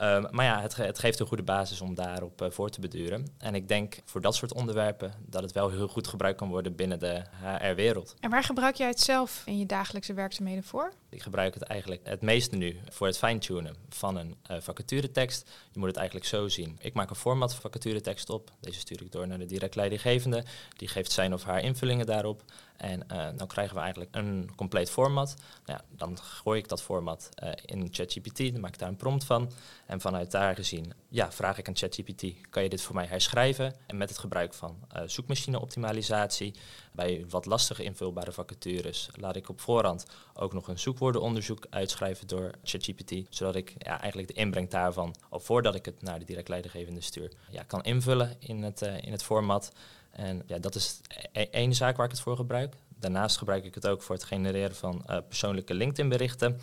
Um, 0.00 0.26
maar 0.30 0.44
ja, 0.44 0.60
het, 0.60 0.76
het, 0.76 0.98
geeft 0.98 1.20
een 1.20 1.26
goede 1.26 1.42
basis 1.42 1.80
om 1.80 1.94
daarop 1.94 2.42
uh, 2.42 2.50
voor 2.50 2.70
te 2.70 2.80
beduren. 2.80 3.26
En 3.38 3.54
ik 3.54 3.68
denk 3.68 3.98
voor 4.04 4.20
dat 4.20 4.34
soort 4.34 4.54
onderwerpen 4.54 5.12
dat 5.26 5.42
het 5.42 5.52
wel 5.52 5.70
heel 5.70 5.88
goed 5.88 6.06
gebruikt 6.06 6.38
kan 6.38 6.48
worden 6.48 6.74
binnen 6.74 6.98
de 6.98 7.22
HR-wereld. 7.42 8.14
En 8.20 8.30
waar 8.30 8.42
gebruik 8.42 8.74
jij 8.74 8.88
het 8.88 9.00
zelf 9.00 9.42
in 9.46 9.58
je 9.58 9.66
dagelijkse 9.66 10.14
werkzaamheden 10.14 10.64
voor? 10.64 10.92
Ik 11.14 11.22
gebruik 11.22 11.54
het 11.54 11.62
eigenlijk 11.62 12.00
het 12.04 12.20
meeste 12.20 12.56
nu 12.56 12.80
voor 12.88 13.06
het 13.06 13.18
fine-tunen 13.18 13.76
van 13.88 14.16
een 14.16 14.36
uh, 14.50 14.56
vacaturetekst. 14.60 15.50
Je 15.72 15.78
moet 15.78 15.88
het 15.88 15.96
eigenlijk 15.96 16.26
zo 16.26 16.48
zien. 16.48 16.76
Ik 16.80 16.94
maak 16.94 17.10
een 17.10 17.16
format 17.16 17.54
vacaturetekst 17.54 18.30
op. 18.30 18.50
Deze 18.60 18.78
stuur 18.78 19.02
ik 19.02 19.12
door 19.12 19.26
naar 19.26 19.38
de 19.38 19.46
direct 19.46 19.74
leidinggevende. 19.74 20.44
Die 20.76 20.88
geeft 20.88 21.12
zijn 21.12 21.32
of 21.32 21.42
haar 21.42 21.62
invullingen 21.62 22.06
daarop. 22.06 22.42
En 22.76 23.06
uh, 23.12 23.28
dan 23.36 23.46
krijgen 23.46 23.74
we 23.74 23.80
eigenlijk 23.80 24.14
een 24.14 24.50
compleet 24.56 24.90
format. 24.90 25.34
Nou 25.66 25.78
ja, 25.78 25.84
dan 25.96 26.18
gooi 26.18 26.58
ik 26.58 26.68
dat 26.68 26.82
format 26.82 27.28
uh, 27.42 27.50
in 27.64 27.88
ChatGPT, 27.90 28.38
dan 28.52 28.60
maak 28.60 28.72
ik 28.72 28.78
daar 28.78 28.88
een 28.88 28.96
prompt 28.96 29.24
van. 29.24 29.50
En 29.86 30.00
vanuit 30.00 30.30
daar 30.30 30.54
gezien 30.54 30.92
ja, 31.08 31.32
vraag 31.32 31.58
ik 31.58 31.68
aan 31.68 31.76
ChatGPT, 31.76 32.24
kan 32.50 32.62
je 32.62 32.68
dit 32.68 32.82
voor 32.82 32.94
mij 32.94 33.06
herschrijven? 33.06 33.74
En 33.86 33.96
met 33.96 34.08
het 34.08 34.18
gebruik 34.18 34.54
van 34.54 34.76
uh, 34.96 35.02
zoekmachine-optimalisatie, 35.06 36.54
bij 36.94 37.24
wat 37.28 37.46
lastige 37.46 37.84
invulbare 37.84 38.32
vacatures, 38.32 39.08
laat 39.14 39.36
ik 39.36 39.48
op 39.48 39.60
voorhand 39.60 40.06
ook 40.34 40.52
nog 40.52 40.68
een 40.68 40.78
zoekwoordenonderzoek 40.78 41.66
uitschrijven 41.70 42.26
door 42.26 42.50
ChatGPT, 42.64 43.14
zodat 43.28 43.54
ik 43.54 43.74
ja, 43.78 44.00
eigenlijk 44.00 44.28
de 44.28 44.40
inbreng 44.40 44.70
daarvan, 44.70 45.14
al 45.28 45.40
voordat 45.40 45.74
ik 45.74 45.84
het 45.84 46.02
naar 46.02 46.18
de 46.18 46.24
direct 46.24 46.48
leidinggevende 46.48 47.00
stuur, 47.00 47.32
ja, 47.50 47.62
kan 47.62 47.82
invullen 47.82 48.36
in 48.38 48.62
het, 48.62 48.80
in 48.80 49.12
het 49.12 49.22
format. 49.22 49.72
En 50.10 50.42
ja, 50.46 50.58
dat 50.58 50.74
is 50.74 51.00
e-, 51.32 51.42
één 51.42 51.74
zaak 51.74 51.96
waar 51.96 52.06
ik 52.06 52.12
het 52.12 52.20
voor 52.20 52.36
gebruik. 52.36 52.74
Daarnaast 52.98 53.36
gebruik 53.36 53.64
ik 53.64 53.74
het 53.74 53.86
ook 53.86 54.02
voor 54.02 54.14
het 54.14 54.24
genereren 54.24 54.76
van 54.76 55.04
uh, 55.10 55.18
persoonlijke 55.28 55.74
LinkedIn-berichten. 55.74 56.60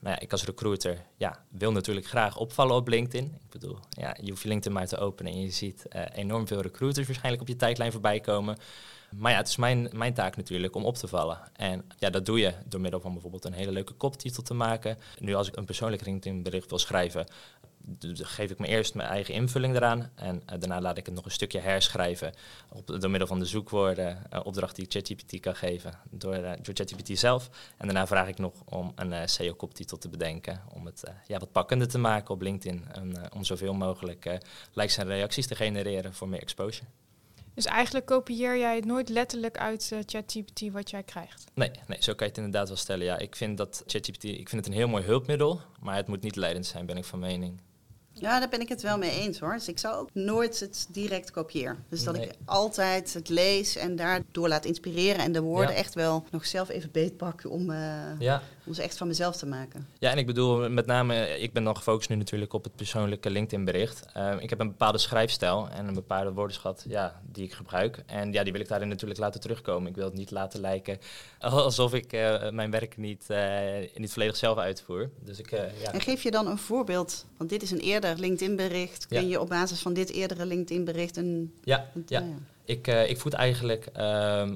Nou 0.00 0.14
ja, 0.14 0.20
ik 0.20 0.32
als 0.32 0.44
recruiter 0.44 1.04
ja, 1.16 1.44
wil 1.48 1.72
natuurlijk 1.72 2.06
graag 2.06 2.36
opvallen 2.36 2.76
op 2.76 2.88
LinkedIn. 2.88 3.24
Ik 3.24 3.50
bedoel, 3.50 3.78
ja, 3.90 4.16
je 4.20 4.30
hoeft 4.30 4.42
je 4.42 4.48
LinkedIn 4.48 4.72
maar 4.72 4.86
te 4.86 4.98
openen 4.98 5.32
en 5.32 5.40
je 5.40 5.50
ziet 5.50 5.86
uh, 5.92 6.02
enorm 6.12 6.46
veel 6.46 6.60
recruiters 6.60 7.06
waarschijnlijk 7.06 7.42
op 7.42 7.48
je 7.48 7.56
tijdlijn 7.56 7.92
voorbij 7.92 8.20
komen. 8.20 8.56
Maar 9.16 9.32
ja, 9.32 9.38
het 9.38 9.48
is 9.48 9.56
mijn, 9.56 9.88
mijn 9.92 10.14
taak 10.14 10.36
natuurlijk 10.36 10.74
om 10.74 10.84
op 10.84 10.96
te 10.96 11.08
vallen. 11.08 11.38
En 11.52 11.84
ja, 11.98 12.10
dat 12.10 12.26
doe 12.26 12.38
je 12.38 12.54
door 12.66 12.80
middel 12.80 13.00
van 13.00 13.12
bijvoorbeeld 13.12 13.44
een 13.44 13.52
hele 13.52 13.72
leuke 13.72 13.92
koptitel 13.92 14.42
te 14.42 14.54
maken. 14.54 14.98
Nu 15.18 15.34
als 15.34 15.48
ik 15.48 15.56
een 15.56 15.64
persoonlijk 15.64 16.04
LinkedIn-bericht 16.06 16.70
wil 16.70 16.78
schrijven, 16.78 17.26
geef 18.12 18.50
ik 18.50 18.58
me 18.58 18.66
eerst 18.66 18.94
mijn 18.94 19.08
eigen 19.08 19.34
invulling 19.34 19.76
eraan 19.76 20.10
en 20.14 20.34
uh, 20.34 20.58
daarna 20.58 20.80
laat 20.80 20.98
ik 20.98 21.06
het 21.06 21.14
nog 21.14 21.24
een 21.24 21.30
stukje 21.30 21.58
herschrijven 21.58 22.32
op, 22.68 22.86
door 22.86 23.10
middel 23.10 23.28
van 23.28 23.38
de 23.38 23.44
zoekwoorden, 23.44 24.26
uh, 24.32 24.40
opdracht 24.42 24.76
die 24.76 24.86
ChatGPT 24.88 25.40
kan 25.40 25.56
geven 25.56 25.98
door, 26.10 26.34
uh, 26.34 26.52
door 26.62 26.74
ChatGPT 26.74 27.18
zelf. 27.18 27.50
En 27.76 27.86
daarna 27.86 28.06
vraag 28.06 28.28
ik 28.28 28.38
nog 28.38 28.54
om 28.64 28.92
een 28.94 29.28
SEO-koptitel 29.28 29.98
te 29.98 30.08
bedenken, 30.08 30.62
om 30.74 30.86
het 30.86 31.02
ja, 31.26 31.38
wat 31.38 31.52
pakkender 31.52 31.88
te 31.88 31.98
maken 31.98 32.34
op 32.34 32.40
LinkedIn 32.40 32.84
en 32.92 33.32
om 33.32 33.44
zoveel 33.44 33.74
mogelijk 33.74 34.38
likes 34.72 34.96
en 34.96 35.06
reacties 35.06 35.46
te 35.46 35.54
genereren 35.54 36.14
voor 36.14 36.28
meer 36.28 36.40
exposure. 36.40 36.86
Dus 37.58 37.66
eigenlijk 37.66 38.06
kopieer 38.06 38.58
jij 38.58 38.74
het 38.76 38.84
nooit 38.84 39.08
letterlijk 39.08 39.56
uit 39.56 39.92
ChatGPT 40.06 40.70
wat 40.72 40.90
jij 40.90 41.02
krijgt? 41.02 41.44
Nee, 41.54 41.70
nee, 41.86 42.02
zo 42.02 42.14
kan 42.14 42.26
je 42.26 42.32
het 42.32 42.36
inderdaad 42.36 42.68
wel 42.68 42.76
stellen. 42.76 43.04
Ja, 43.04 43.18
ik 43.18 43.36
vind 43.36 43.56
dat 43.56 43.82
ChatGPT, 43.86 44.24
ik 44.24 44.48
vind 44.48 44.64
het 44.64 44.66
een 44.66 44.78
heel 44.78 44.88
mooi 44.88 45.04
hulpmiddel, 45.04 45.60
maar 45.80 45.96
het 45.96 46.06
moet 46.06 46.22
niet 46.22 46.36
leidend 46.36 46.66
zijn, 46.66 46.86
ben 46.86 46.96
ik 46.96 47.04
van 47.04 47.18
mening. 47.18 47.60
Ja, 48.12 48.38
daar 48.38 48.48
ben 48.48 48.60
ik 48.60 48.68
het 48.68 48.82
wel 48.82 48.98
mee 48.98 49.10
eens 49.10 49.38
hoor. 49.38 49.52
Dus 49.52 49.68
ik 49.68 49.78
zou 49.78 49.96
ook 49.96 50.08
nooit 50.12 50.60
het 50.60 50.88
direct 50.90 51.30
kopiëren. 51.30 51.84
Dus 51.88 52.04
dat 52.04 52.16
ik 52.16 52.30
altijd 52.44 53.14
het 53.14 53.28
lees 53.28 53.76
en 53.76 53.96
daardoor 53.96 54.48
laat 54.48 54.64
inspireren 54.64 55.24
en 55.24 55.32
de 55.32 55.40
woorden 55.40 55.74
ja. 55.74 55.78
echt 55.78 55.94
wel 55.94 56.24
nog 56.30 56.46
zelf 56.46 56.68
even 56.68 56.90
beetpak 56.90 57.44
om, 57.48 57.70
uh, 57.70 58.18
ja. 58.18 58.42
Om 58.68 58.74
ze 58.74 58.82
echt 58.82 58.96
van 58.96 59.06
mezelf 59.06 59.36
te 59.36 59.46
maken. 59.46 59.88
Ja, 59.98 60.10
en 60.10 60.18
ik 60.18 60.26
bedoel 60.26 60.70
met 60.70 60.86
name, 60.86 61.38
ik 61.38 61.52
ben 61.52 61.64
dan 61.64 61.76
gefocust 61.76 62.08
nu 62.08 62.16
natuurlijk 62.16 62.52
op 62.52 62.64
het 62.64 62.76
persoonlijke 62.76 63.30
LinkedIn 63.30 63.64
bericht. 63.64 64.04
Uh, 64.16 64.34
ik 64.38 64.50
heb 64.50 64.60
een 64.60 64.68
bepaalde 64.68 64.98
schrijfstijl 64.98 65.68
en 65.68 65.86
een 65.86 65.94
bepaalde 65.94 66.32
woordenschat 66.32 66.84
ja, 66.88 67.20
die 67.32 67.44
ik 67.44 67.52
gebruik. 67.52 68.02
En 68.06 68.32
ja, 68.32 68.42
die 68.42 68.52
wil 68.52 68.60
ik 68.60 68.68
daarin 68.68 68.88
natuurlijk 68.88 69.20
laten 69.20 69.40
terugkomen. 69.40 69.88
Ik 69.88 69.96
wil 69.96 70.04
het 70.04 70.14
niet 70.14 70.30
laten 70.30 70.60
lijken 70.60 70.98
alsof 71.40 71.94
ik 71.94 72.12
uh, 72.12 72.50
mijn 72.50 72.70
werk 72.70 72.96
niet, 72.96 73.26
niet 73.94 74.12
volledig 74.12 74.36
zelf 74.36 74.58
uitvoer. 74.58 75.10
Dus 75.24 75.38
ik, 75.38 75.50
ja. 75.50 75.92
En 75.92 76.00
geef 76.00 76.22
je 76.22 76.30
dan 76.30 76.46
een 76.46 76.58
voorbeeld, 76.58 77.26
want 77.36 77.50
dit 77.50 77.62
is 77.62 77.70
een 77.70 77.80
eerder 77.80 78.18
LinkedIn-bericht. 78.18 79.06
Kun 79.06 79.22
ja. 79.22 79.28
je 79.28 79.40
op 79.40 79.48
basis 79.48 79.80
van 79.80 79.92
dit 79.92 80.10
eerdere 80.10 80.46
LinkedIn-bericht 80.46 81.16
een... 81.16 81.54
Ja, 81.64 81.90
een, 81.94 82.04
ja. 82.06 82.20
ja. 82.20 82.34
Ik, 82.68 82.88
uh, 82.88 83.10
ik 83.10 83.18
voed 83.18 83.32
eigenlijk 83.32 83.86
uh, 83.96 84.02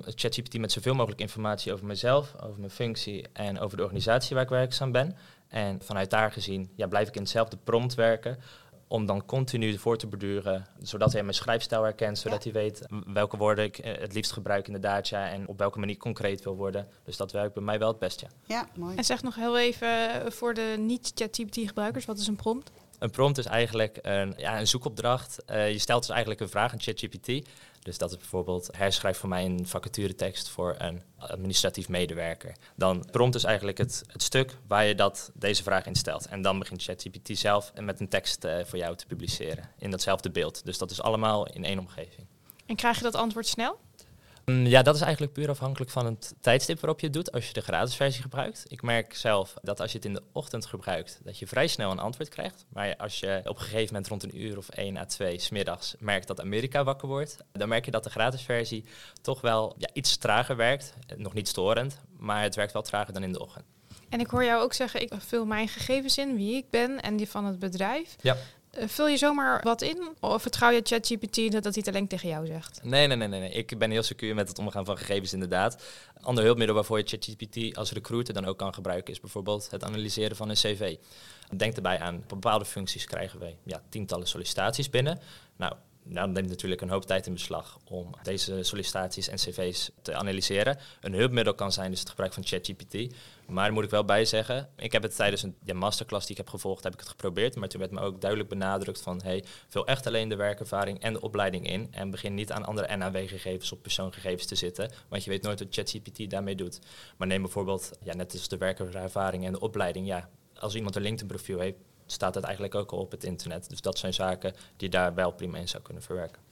ChatGPT 0.04 0.58
met 0.58 0.72
zoveel 0.72 0.94
mogelijk 0.94 1.20
informatie 1.20 1.72
over 1.72 1.86
mezelf, 1.86 2.34
over 2.42 2.58
mijn 2.58 2.70
functie 2.70 3.26
en 3.32 3.60
over 3.60 3.76
de 3.76 3.82
organisatie 3.82 4.34
waar 4.34 4.44
ik 4.44 4.50
werkzaam 4.50 4.92
ben. 4.92 5.16
En 5.48 5.80
vanuit 5.82 6.10
daar 6.10 6.32
gezien 6.32 6.70
ja, 6.76 6.86
blijf 6.86 7.08
ik 7.08 7.14
in 7.14 7.20
hetzelfde 7.20 7.56
prompt 7.64 7.94
werken 7.94 8.38
om 8.88 9.06
dan 9.06 9.24
continu 9.24 9.78
voor 9.78 9.98
te 9.98 10.06
borduren, 10.06 10.66
zodat 10.78 11.12
hij 11.12 11.22
mijn 11.22 11.34
schrijfstijl 11.34 11.82
herkent, 11.82 12.18
zodat 12.18 12.44
ja. 12.44 12.50
hij 12.50 12.62
weet 12.62 12.86
welke 13.06 13.36
woorden 13.36 13.64
ik 13.64 13.76
het 13.76 14.14
liefst 14.14 14.32
gebruik 14.32 14.66
inderdaad, 14.66 15.08
ja, 15.08 15.28
en 15.28 15.48
op 15.48 15.58
welke 15.58 15.78
manier 15.78 15.96
concreet 15.96 16.44
wil 16.44 16.56
worden. 16.56 16.88
Dus 17.04 17.16
dat 17.16 17.32
werkt 17.32 17.54
bij 17.54 17.62
mij 17.62 17.78
wel 17.78 17.88
het 17.88 17.98
best, 17.98 18.20
ja. 18.20 18.28
Ja, 18.46 18.68
mooi. 18.74 18.96
En 18.96 19.04
zeg 19.04 19.22
nog 19.22 19.34
heel 19.34 19.58
even 19.58 19.88
voor 20.32 20.54
de 20.54 20.74
niet-ChatGPT-gebruikers, 20.78 22.04
wat 22.04 22.18
is 22.18 22.26
een 22.26 22.36
prompt? 22.36 22.70
Een 22.98 23.10
prompt 23.10 23.38
is 23.38 23.46
eigenlijk 23.46 23.98
een, 24.02 24.34
ja, 24.36 24.60
een 24.60 24.66
zoekopdracht. 24.66 25.42
Uh, 25.50 25.72
je 25.72 25.78
stelt 25.78 26.00
dus 26.00 26.10
eigenlijk 26.10 26.40
een 26.40 26.48
vraag 26.48 26.72
aan 26.72 26.80
ChatGPT. 26.80 27.48
Dus 27.82 27.98
dat 27.98 28.10
is 28.10 28.16
bijvoorbeeld 28.16 28.68
herschrijf 28.76 29.18
voor 29.18 29.28
mij 29.28 29.44
een 29.44 29.66
vacaturetekst 29.66 30.48
voor 30.48 30.74
een 30.78 31.02
administratief 31.16 31.88
medewerker. 31.88 32.56
Dan 32.76 33.06
prompt 33.10 33.34
is 33.34 33.44
eigenlijk 33.44 33.78
het, 33.78 34.04
het 34.06 34.22
stuk 34.22 34.56
waar 34.66 34.84
je 34.84 34.94
dat, 34.94 35.30
deze 35.34 35.62
vraag 35.62 35.86
in 35.86 35.94
stelt. 35.94 36.26
En 36.26 36.42
dan 36.42 36.58
begint 36.58 36.82
ChatGPT 36.82 37.38
zelf 37.38 37.72
met 37.80 38.00
een 38.00 38.08
tekst 38.08 38.44
uh, 38.44 38.64
voor 38.64 38.78
jou 38.78 38.96
te 38.96 39.06
publiceren 39.06 39.70
in 39.78 39.90
datzelfde 39.90 40.30
beeld. 40.30 40.64
Dus 40.64 40.78
dat 40.78 40.90
is 40.90 41.02
allemaal 41.02 41.46
in 41.46 41.64
één 41.64 41.78
omgeving. 41.78 42.26
En 42.66 42.76
krijg 42.76 42.96
je 42.96 43.02
dat 43.02 43.14
antwoord 43.14 43.46
snel? 43.46 43.78
Ja, 44.44 44.82
dat 44.82 44.94
is 44.94 45.00
eigenlijk 45.00 45.32
puur 45.32 45.48
afhankelijk 45.48 45.90
van 45.90 46.06
het 46.06 46.34
tijdstip 46.40 46.80
waarop 46.80 47.00
je 47.00 47.06
het 47.06 47.14
doet 47.14 47.32
als 47.32 47.46
je 47.46 47.52
de 47.52 47.60
gratis 47.60 47.94
versie 47.94 48.22
gebruikt. 48.22 48.64
Ik 48.68 48.82
merk 48.82 49.14
zelf 49.14 49.54
dat 49.62 49.80
als 49.80 49.90
je 49.90 49.96
het 49.96 50.06
in 50.06 50.14
de 50.14 50.22
ochtend 50.32 50.66
gebruikt, 50.66 51.20
dat 51.24 51.38
je 51.38 51.46
vrij 51.46 51.66
snel 51.66 51.90
een 51.90 51.98
antwoord 51.98 52.28
krijgt. 52.28 52.64
Maar 52.68 52.96
als 52.96 53.20
je 53.20 53.40
op 53.44 53.56
een 53.56 53.62
gegeven 53.62 53.86
moment 53.86 54.08
rond 54.08 54.22
een 54.22 54.40
uur 54.40 54.56
of 54.56 54.68
1 54.68 54.96
à 54.96 55.04
2 55.04 55.38
smiddags 55.38 55.94
merkt 55.98 56.26
dat 56.26 56.40
Amerika 56.40 56.84
wakker 56.84 57.08
wordt, 57.08 57.36
dan 57.52 57.68
merk 57.68 57.84
je 57.84 57.90
dat 57.90 58.04
de 58.04 58.10
gratis 58.10 58.42
versie 58.42 58.84
toch 59.20 59.40
wel 59.40 59.74
ja, 59.78 59.88
iets 59.92 60.16
trager 60.16 60.56
werkt. 60.56 60.94
Nog 61.16 61.34
niet 61.34 61.48
storend, 61.48 62.00
maar 62.18 62.42
het 62.42 62.54
werkt 62.54 62.72
wel 62.72 62.82
trager 62.82 63.12
dan 63.12 63.22
in 63.22 63.32
de 63.32 63.40
ochtend. 63.40 63.64
En 64.08 64.20
ik 64.20 64.26
hoor 64.26 64.44
jou 64.44 64.62
ook 64.62 64.72
zeggen, 64.72 65.02
ik 65.02 65.12
vul 65.18 65.44
mijn 65.44 65.68
gegevens 65.68 66.18
in, 66.18 66.36
wie 66.36 66.56
ik 66.56 66.70
ben 66.70 67.00
en 67.00 67.16
die 67.16 67.28
van 67.28 67.44
het 67.44 67.58
bedrijf. 67.58 68.16
Ja. 68.20 68.36
Uh, 68.78 68.88
vul 68.88 69.08
je 69.08 69.16
zomaar 69.16 69.62
wat 69.62 69.82
in? 69.82 70.16
Of 70.20 70.42
vertrouw 70.42 70.70
je 70.70 70.80
ChatGPT 70.84 71.52
dat, 71.52 71.64
hij 71.64 71.72
het 71.74 71.88
alleen 71.88 72.08
tegen 72.08 72.28
jou 72.28 72.46
zegt? 72.46 72.80
Nee, 72.82 73.06
nee, 73.06 73.16
nee, 73.16 73.28
nee. 73.28 73.50
Ik 73.50 73.78
ben 73.78 73.90
heel 73.90 74.02
secuur 74.02 74.34
met 74.34 74.48
het 74.48 74.58
omgaan 74.58 74.84
van 74.84 74.98
gegevens 74.98 75.32
inderdaad. 75.32 75.82
Ander 76.20 76.44
hulpmiddel 76.44 76.74
waarvoor 76.74 76.98
je 76.98 77.04
ChatGPT 77.06 77.76
als 77.76 77.92
recruiter 77.92 78.34
dan 78.34 78.44
ook 78.44 78.58
kan 78.58 78.74
gebruiken... 78.74 79.12
is 79.12 79.20
bijvoorbeeld 79.20 79.70
het 79.70 79.84
analyseren 79.84 80.36
van 80.36 80.48
een 80.48 80.54
cv. 80.54 80.96
Denk 81.56 81.76
erbij 81.76 81.98
aan, 81.98 82.24
bepaalde 82.28 82.64
functies 82.64 83.04
krijgen 83.04 83.38
we 83.38 83.54
ja, 83.62 83.82
tientallen 83.88 84.26
sollicitaties 84.26 84.90
binnen. 84.90 85.20
Nou, 85.56 85.74
nou, 86.04 86.24
dan 86.26 86.32
neemt 86.32 86.48
natuurlijk 86.48 86.80
een 86.80 86.88
hoop 86.88 87.04
tijd 87.04 87.26
in 87.26 87.32
beslag 87.32 87.78
om 87.84 88.10
deze 88.22 88.62
sollicitaties 88.62 89.28
en 89.28 89.36
cv's 89.36 89.90
te 90.02 90.14
analyseren. 90.14 90.78
Een 91.00 91.14
hulpmiddel 91.14 91.54
kan 91.54 91.72
zijn 91.72 91.90
dus 91.90 92.00
het 92.00 92.08
gebruik 92.08 92.32
van 92.32 92.44
ChatGPT. 92.44 93.14
Maar 93.46 93.64
daar 93.64 93.72
moet 93.72 93.84
ik 93.84 93.90
wel 93.90 94.04
bij 94.04 94.24
zeggen, 94.24 94.68
ik 94.76 94.92
heb 94.92 95.02
het 95.02 95.16
tijdens 95.16 95.42
een 95.42 95.76
masterclass 95.76 96.26
die 96.26 96.36
ik 96.36 96.42
heb 96.42 96.50
gevolgd, 96.50 96.84
heb 96.84 96.92
ik 96.92 96.98
het 96.98 97.08
geprobeerd. 97.08 97.56
Maar 97.56 97.68
toen 97.68 97.80
werd 97.80 97.92
me 97.92 98.00
ook 98.00 98.20
duidelijk 98.20 98.50
benadrukt 98.50 99.00
van, 99.00 99.20
hey, 99.22 99.44
vul 99.68 99.86
echt 99.86 100.06
alleen 100.06 100.28
de 100.28 100.36
werkervaring 100.36 101.00
en 101.00 101.12
de 101.12 101.20
opleiding 101.20 101.70
in. 101.70 101.88
En 101.90 102.10
begin 102.10 102.34
niet 102.34 102.52
aan 102.52 102.64
andere 102.64 102.96
NAW-gegevens 102.96 103.72
of 103.72 103.80
persoongegevens 103.80 104.46
te 104.46 104.54
zitten. 104.54 104.90
Want 105.08 105.24
je 105.24 105.30
weet 105.30 105.42
nooit 105.42 105.58
wat 105.58 105.68
ChatGPT 105.70 106.30
daarmee 106.30 106.54
doet. 106.54 106.78
Maar 107.16 107.28
neem 107.28 107.42
bijvoorbeeld, 107.42 107.90
ja, 108.02 108.14
net 108.14 108.32
als 108.32 108.48
de 108.48 108.56
werkervaring 108.56 109.44
en 109.44 109.52
de 109.52 109.60
opleiding. 109.60 110.06
Ja, 110.06 110.28
als 110.58 110.74
iemand 110.74 110.96
een 110.96 111.02
LinkedIn-profiel 111.02 111.58
heeft, 111.58 111.76
staat 112.12 112.34
het 112.34 112.44
eigenlijk 112.44 112.74
ook 112.74 112.92
al 112.92 112.98
op 112.98 113.10
het 113.10 113.24
internet. 113.24 113.68
Dus 113.68 113.80
dat 113.80 113.98
zijn 113.98 114.14
zaken 114.14 114.54
die 114.76 114.88
daar 114.88 115.14
wel 115.14 115.32
prima 115.32 115.58
in 115.58 115.68
zou 115.68 115.82
kunnen 115.82 116.02
verwerken. 116.02 116.42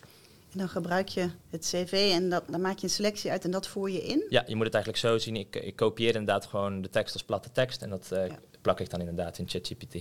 En 0.52 0.58
dan 0.58 0.68
gebruik 0.68 1.08
je 1.08 1.30
het 1.50 1.60
cv 1.64 2.10
en 2.14 2.28
dat, 2.28 2.44
dan 2.48 2.60
maak 2.60 2.78
je 2.78 2.86
een 2.86 2.92
selectie 2.92 3.30
uit 3.30 3.44
en 3.44 3.50
dat 3.50 3.68
voer 3.68 3.90
je 3.90 4.02
in? 4.02 4.26
Ja, 4.28 4.44
je 4.46 4.56
moet 4.56 4.64
het 4.64 4.74
eigenlijk 4.74 5.04
zo 5.04 5.18
zien. 5.18 5.36
Ik, 5.36 5.56
ik 5.56 5.76
kopieer 5.76 6.14
inderdaad 6.14 6.46
gewoon 6.46 6.82
de 6.82 6.88
tekst 6.88 7.12
als 7.12 7.22
platte 7.22 7.52
tekst 7.52 7.82
en 7.82 7.90
dat 7.90 8.10
uh, 8.12 8.26
ja. 8.26 8.38
plak 8.60 8.80
ik 8.80 8.90
dan 8.90 9.00
inderdaad 9.00 9.38
in 9.38 9.48
ChatGPT. 9.48 9.94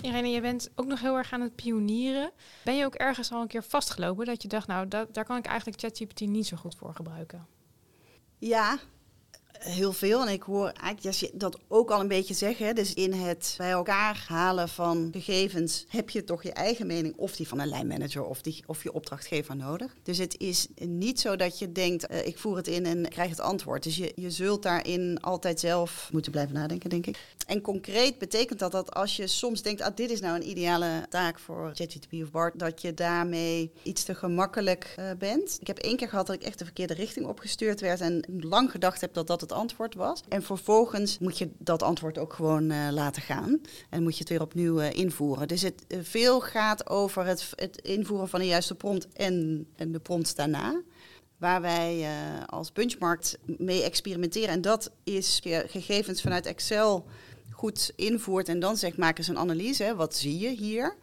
Irene, 0.00 0.28
je 0.28 0.40
bent 0.40 0.70
ook 0.74 0.86
nog 0.86 1.00
heel 1.00 1.16
erg 1.16 1.32
aan 1.32 1.40
het 1.40 1.54
pionieren. 1.54 2.30
Ben 2.64 2.76
je 2.76 2.84
ook 2.84 2.94
ergens 2.94 3.32
al 3.32 3.40
een 3.40 3.46
keer 3.46 3.62
vastgelopen 3.62 4.26
dat 4.26 4.42
je 4.42 4.48
dacht, 4.48 4.66
nou, 4.66 4.88
dat, 4.88 5.14
daar 5.14 5.24
kan 5.24 5.36
ik 5.36 5.46
eigenlijk 5.46 5.80
ChatGPT 5.80 6.20
niet 6.20 6.46
zo 6.46 6.56
goed 6.56 6.74
voor 6.74 6.94
gebruiken? 6.94 7.46
Ja, 8.38 8.78
heel 9.58 9.92
veel. 9.92 10.26
En 10.26 10.32
ik 10.32 10.42
hoor 10.42 10.68
eigenlijk 10.68 11.30
dat 11.34 11.58
ook 11.68 11.90
al 11.90 12.00
een 12.00 12.08
beetje 12.08 12.34
zeggen. 12.34 12.74
Dus 12.74 12.94
in 12.94 13.12
het 13.12 13.54
bij 13.56 13.70
elkaar 13.70 14.24
halen 14.28 14.68
van 14.68 15.08
gegevens 15.12 15.84
heb 15.88 16.10
je 16.10 16.24
toch 16.24 16.42
je 16.42 16.52
eigen 16.52 16.86
mening 16.86 17.16
of 17.16 17.36
die 17.36 17.48
van 17.48 17.60
een 17.60 17.68
lijnmanager 17.68 18.24
of, 18.24 18.42
die, 18.42 18.62
of 18.66 18.82
je 18.82 18.92
opdrachtgever 18.92 19.56
nodig. 19.56 19.96
Dus 20.02 20.18
het 20.18 20.38
is 20.38 20.66
niet 20.80 21.20
zo 21.20 21.36
dat 21.36 21.58
je 21.58 21.72
denkt, 21.72 22.10
uh, 22.10 22.26
ik 22.26 22.38
voer 22.38 22.56
het 22.56 22.68
in 22.68 22.86
en 22.86 23.08
krijg 23.08 23.30
het 23.30 23.40
antwoord. 23.40 23.82
Dus 23.82 23.96
je, 23.96 24.12
je 24.14 24.30
zult 24.30 24.62
daarin 24.62 25.18
altijd 25.20 25.60
zelf 25.60 26.08
moeten 26.12 26.32
blijven 26.32 26.54
nadenken, 26.54 26.90
denk 26.90 27.06
ik. 27.06 27.18
En 27.46 27.60
concreet 27.60 28.18
betekent 28.18 28.58
dat 28.58 28.72
dat 28.72 28.94
als 28.94 29.16
je 29.16 29.26
soms 29.26 29.62
denkt, 29.62 29.80
ah, 29.80 29.96
dit 29.96 30.10
is 30.10 30.20
nou 30.20 30.36
een 30.36 30.48
ideale 30.48 31.06
taak 31.08 31.38
voor 31.38 31.70
ChatGPT 31.74 32.22
of 32.22 32.30
BART, 32.30 32.58
dat 32.58 32.80
je 32.82 32.94
daarmee 32.94 33.70
iets 33.82 34.02
te 34.04 34.14
gemakkelijk 34.14 34.94
uh, 34.98 35.10
bent. 35.18 35.56
Ik 35.60 35.66
heb 35.66 35.78
één 35.78 35.96
keer 35.96 36.08
gehad 36.08 36.26
dat 36.26 36.36
ik 36.36 36.42
echt 36.42 36.58
de 36.58 36.64
verkeerde 36.64 36.94
richting 36.94 37.26
opgestuurd 37.26 37.80
werd 37.80 38.00
en 38.00 38.24
lang 38.40 38.70
gedacht 38.70 39.00
heb 39.00 39.14
dat 39.14 39.26
dat 39.26 39.40
het 39.40 39.45
antwoord 39.52 39.94
was. 39.94 40.22
En 40.28 40.42
vervolgens 40.42 41.18
moet 41.18 41.38
je 41.38 41.50
dat 41.58 41.82
antwoord 41.82 42.18
ook 42.18 42.32
gewoon 42.32 42.70
uh, 42.70 42.88
laten 42.90 43.22
gaan. 43.22 43.60
En 43.90 44.02
moet 44.02 44.12
je 44.12 44.20
het 44.20 44.28
weer 44.28 44.40
opnieuw 44.40 44.80
uh, 44.80 44.92
invoeren. 44.92 45.48
Dus 45.48 45.62
het 45.62 45.84
uh, 45.88 45.98
veel 46.02 46.40
gaat 46.40 46.88
over 46.88 47.24
het, 47.26 47.52
het, 47.54 47.80
invoeren 47.82 48.28
van 48.28 48.40
de 48.40 48.46
juiste 48.46 48.74
prompt 48.74 49.08
en, 49.12 49.66
en 49.76 49.92
de 49.92 49.98
prompt 49.98 50.36
daarna. 50.36 50.80
Waar 51.38 51.60
wij 51.60 52.06
als 52.46 52.72
benchmark 52.72 53.34
mee 53.44 53.82
experimenteren. 53.82 54.48
En 54.48 54.60
dat 54.60 54.90
is 55.04 55.40
gegevens 55.66 56.20
vanuit 56.20 56.46
Excel 56.46 57.06
goed 57.56 57.92
invoert 57.96 58.48
en 58.48 58.60
dan 58.60 58.76
zegt 58.76 58.96
maak 58.96 59.18
eens 59.18 59.28
een 59.28 59.38
analyse. 59.38 59.94
Wat 59.96 60.14
zie 60.16 60.38
je 60.38 60.48
hier? 60.48 60.96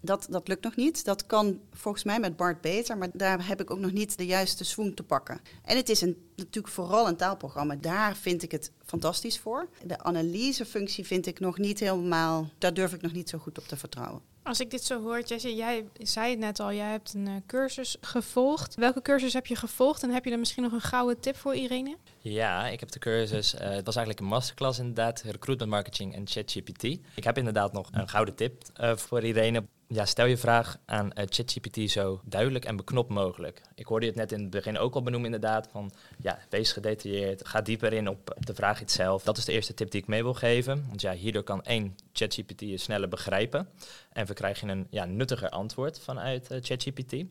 Dat, 0.00 0.26
dat 0.30 0.48
lukt 0.48 0.64
nog 0.64 0.76
niet. 0.76 1.04
Dat 1.04 1.26
kan 1.26 1.60
volgens 1.72 2.04
mij 2.04 2.20
met 2.20 2.36
Bart 2.36 2.60
beter, 2.60 2.98
maar 2.98 3.08
daar 3.12 3.46
heb 3.46 3.60
ik 3.60 3.70
ook 3.70 3.78
nog 3.78 3.92
niet 3.92 4.18
de 4.18 4.26
juiste 4.26 4.64
swoon 4.64 4.94
te 4.94 5.02
pakken. 5.02 5.40
En 5.64 5.76
het 5.76 5.88
is 5.88 6.00
een, 6.00 6.16
natuurlijk 6.36 6.74
vooral 6.74 7.08
een 7.08 7.16
taalprogramma. 7.16 7.74
Daar 7.74 8.16
vind 8.16 8.42
ik 8.42 8.50
het 8.50 8.72
fantastisch 8.84 9.38
voor. 9.38 9.68
De 9.84 9.98
analysefunctie 9.98 11.06
vind 11.06 11.26
ik 11.26 11.40
nog 11.40 11.58
niet 11.58 11.80
helemaal, 11.80 12.48
daar 12.58 12.74
durf 12.74 12.92
ik 12.92 13.00
nog 13.00 13.12
niet 13.12 13.28
zo 13.28 13.38
goed 13.38 13.58
op 13.58 13.64
te 13.64 13.76
vertrouwen. 13.76 14.22
Als 14.42 14.60
ik 14.60 14.70
dit 14.70 14.84
zo 14.84 15.02
hoor, 15.02 15.20
Jessie, 15.20 15.54
jij 15.54 15.84
zei 15.98 16.30
het 16.30 16.38
net 16.38 16.60
al, 16.60 16.72
jij 16.72 16.90
hebt 16.90 17.14
een 17.14 17.26
uh, 17.26 17.34
cursus 17.46 17.96
gevolgd. 18.00 18.74
Welke 18.74 19.02
cursus 19.02 19.32
heb 19.32 19.46
je 19.46 19.56
gevolgd 19.56 20.02
en 20.02 20.10
heb 20.10 20.24
je 20.24 20.30
dan 20.30 20.38
misschien 20.38 20.62
nog 20.62 20.72
een 20.72 20.80
gouden 20.80 21.20
tip 21.20 21.36
voor 21.36 21.54
Irene? 21.54 21.96
Ja, 22.18 22.66
ik 22.66 22.80
heb 22.80 22.90
de 22.90 22.98
cursus, 22.98 23.54
uh, 23.54 23.60
het 23.60 23.86
was 23.86 23.96
eigenlijk 23.96 24.20
een 24.20 24.32
masterclass 24.32 24.78
inderdaad, 24.78 25.22
recruitment 25.22 25.70
marketing 25.70 26.14
en 26.14 26.26
ChatGPT. 26.26 26.82
Ik 27.14 27.24
heb 27.24 27.38
inderdaad 27.38 27.72
nog 27.72 27.88
een 27.92 28.08
gouden 28.08 28.34
tip 28.34 28.62
uh, 28.80 28.96
voor 28.96 29.22
Irene 29.22 29.64
ja, 29.92 30.04
stel 30.04 30.26
je 30.26 30.36
vraag 30.36 30.78
aan 30.84 31.06
uh, 31.06 31.24
ChatGPT 31.28 31.90
zo 31.90 32.20
duidelijk 32.24 32.64
en 32.64 32.76
beknopt 32.76 33.08
mogelijk. 33.08 33.62
Ik 33.74 33.86
hoorde 33.86 34.06
het 34.06 34.14
net 34.14 34.32
in 34.32 34.40
het 34.40 34.50
begin 34.50 34.78
ook 34.78 34.94
al 34.94 35.02
benoemen 35.02 35.32
inderdaad, 35.32 35.68
van 35.72 35.92
ja, 36.18 36.38
wees 36.48 36.72
gedetailleerd, 36.72 37.48
ga 37.48 37.60
dieper 37.60 37.92
in 37.92 38.08
op 38.08 38.36
de 38.38 38.54
vraag 38.54 38.82
zelf. 38.86 39.22
Dat 39.22 39.36
is 39.36 39.44
de 39.44 39.52
eerste 39.52 39.74
tip 39.74 39.90
die 39.90 40.00
ik 40.00 40.06
mee 40.06 40.22
wil 40.22 40.34
geven, 40.34 40.84
want 40.88 41.00
ja, 41.00 41.12
hierdoor 41.12 41.42
kan 41.42 41.62
één 41.62 41.96
ChatGPT 42.12 42.60
je 42.60 42.76
sneller 42.76 43.08
begrijpen 43.08 43.68
en 44.12 44.26
verkrijg 44.26 44.60
je 44.60 44.66
een 44.66 44.86
ja, 44.90 45.04
nuttiger 45.04 45.48
antwoord 45.48 46.00
vanuit 46.00 46.50
uh, 46.50 46.58
ChatGPT. 46.60 47.24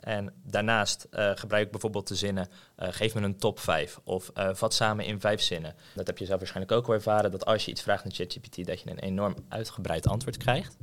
En 0.00 0.32
daarnaast 0.42 1.06
gebruik 1.10 1.64
ik 1.64 1.70
bijvoorbeeld 1.70 2.08
de 2.08 2.14
zinnen, 2.14 2.48
geef 2.76 3.14
me 3.14 3.20
een 3.20 3.38
top 3.38 3.58
5 3.58 4.00
of 4.04 4.30
vat 4.34 4.74
samen 4.74 5.04
in 5.04 5.20
vijf 5.20 5.40
zinnen. 5.40 5.74
Dat 5.94 6.06
heb 6.06 6.18
je 6.18 6.24
zelf 6.24 6.38
waarschijnlijk 6.38 6.76
ook 6.76 6.86
al 6.88 6.94
ervaren, 6.94 7.30
dat 7.30 7.46
als 7.46 7.64
je 7.64 7.70
iets 7.70 7.82
vraagt 7.82 8.04
aan 8.04 8.12
ChatGPT, 8.12 8.66
dat 8.66 8.80
je 8.80 8.90
een 8.90 8.98
enorm 8.98 9.34
uitgebreid 9.48 10.08
antwoord 10.08 10.36
krijgt. 10.36 10.76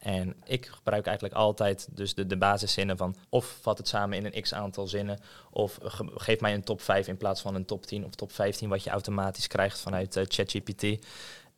En 0.00 0.36
ik 0.44 0.66
gebruik 0.66 1.06
eigenlijk 1.06 1.36
altijd 1.36 1.88
dus 1.90 2.14
de, 2.14 2.26
de 2.26 2.36
basiszinnen 2.36 2.96
van 2.96 3.16
of 3.28 3.58
vat 3.60 3.78
het 3.78 3.88
samen 3.88 4.18
in 4.18 4.24
een 4.24 4.42
x 4.42 4.54
aantal 4.54 4.86
zinnen 4.86 5.20
of 5.50 5.78
geef 6.14 6.40
mij 6.40 6.54
een 6.54 6.64
top 6.64 6.80
5 6.80 7.08
in 7.08 7.16
plaats 7.16 7.40
van 7.40 7.54
een 7.54 7.64
top 7.64 7.86
10 7.86 8.04
of 8.04 8.14
top 8.14 8.32
15 8.32 8.68
wat 8.68 8.84
je 8.84 8.90
automatisch 8.90 9.46
krijgt 9.46 9.80
vanuit 9.80 10.16
uh, 10.16 10.24
ChatGPT. 10.28 11.06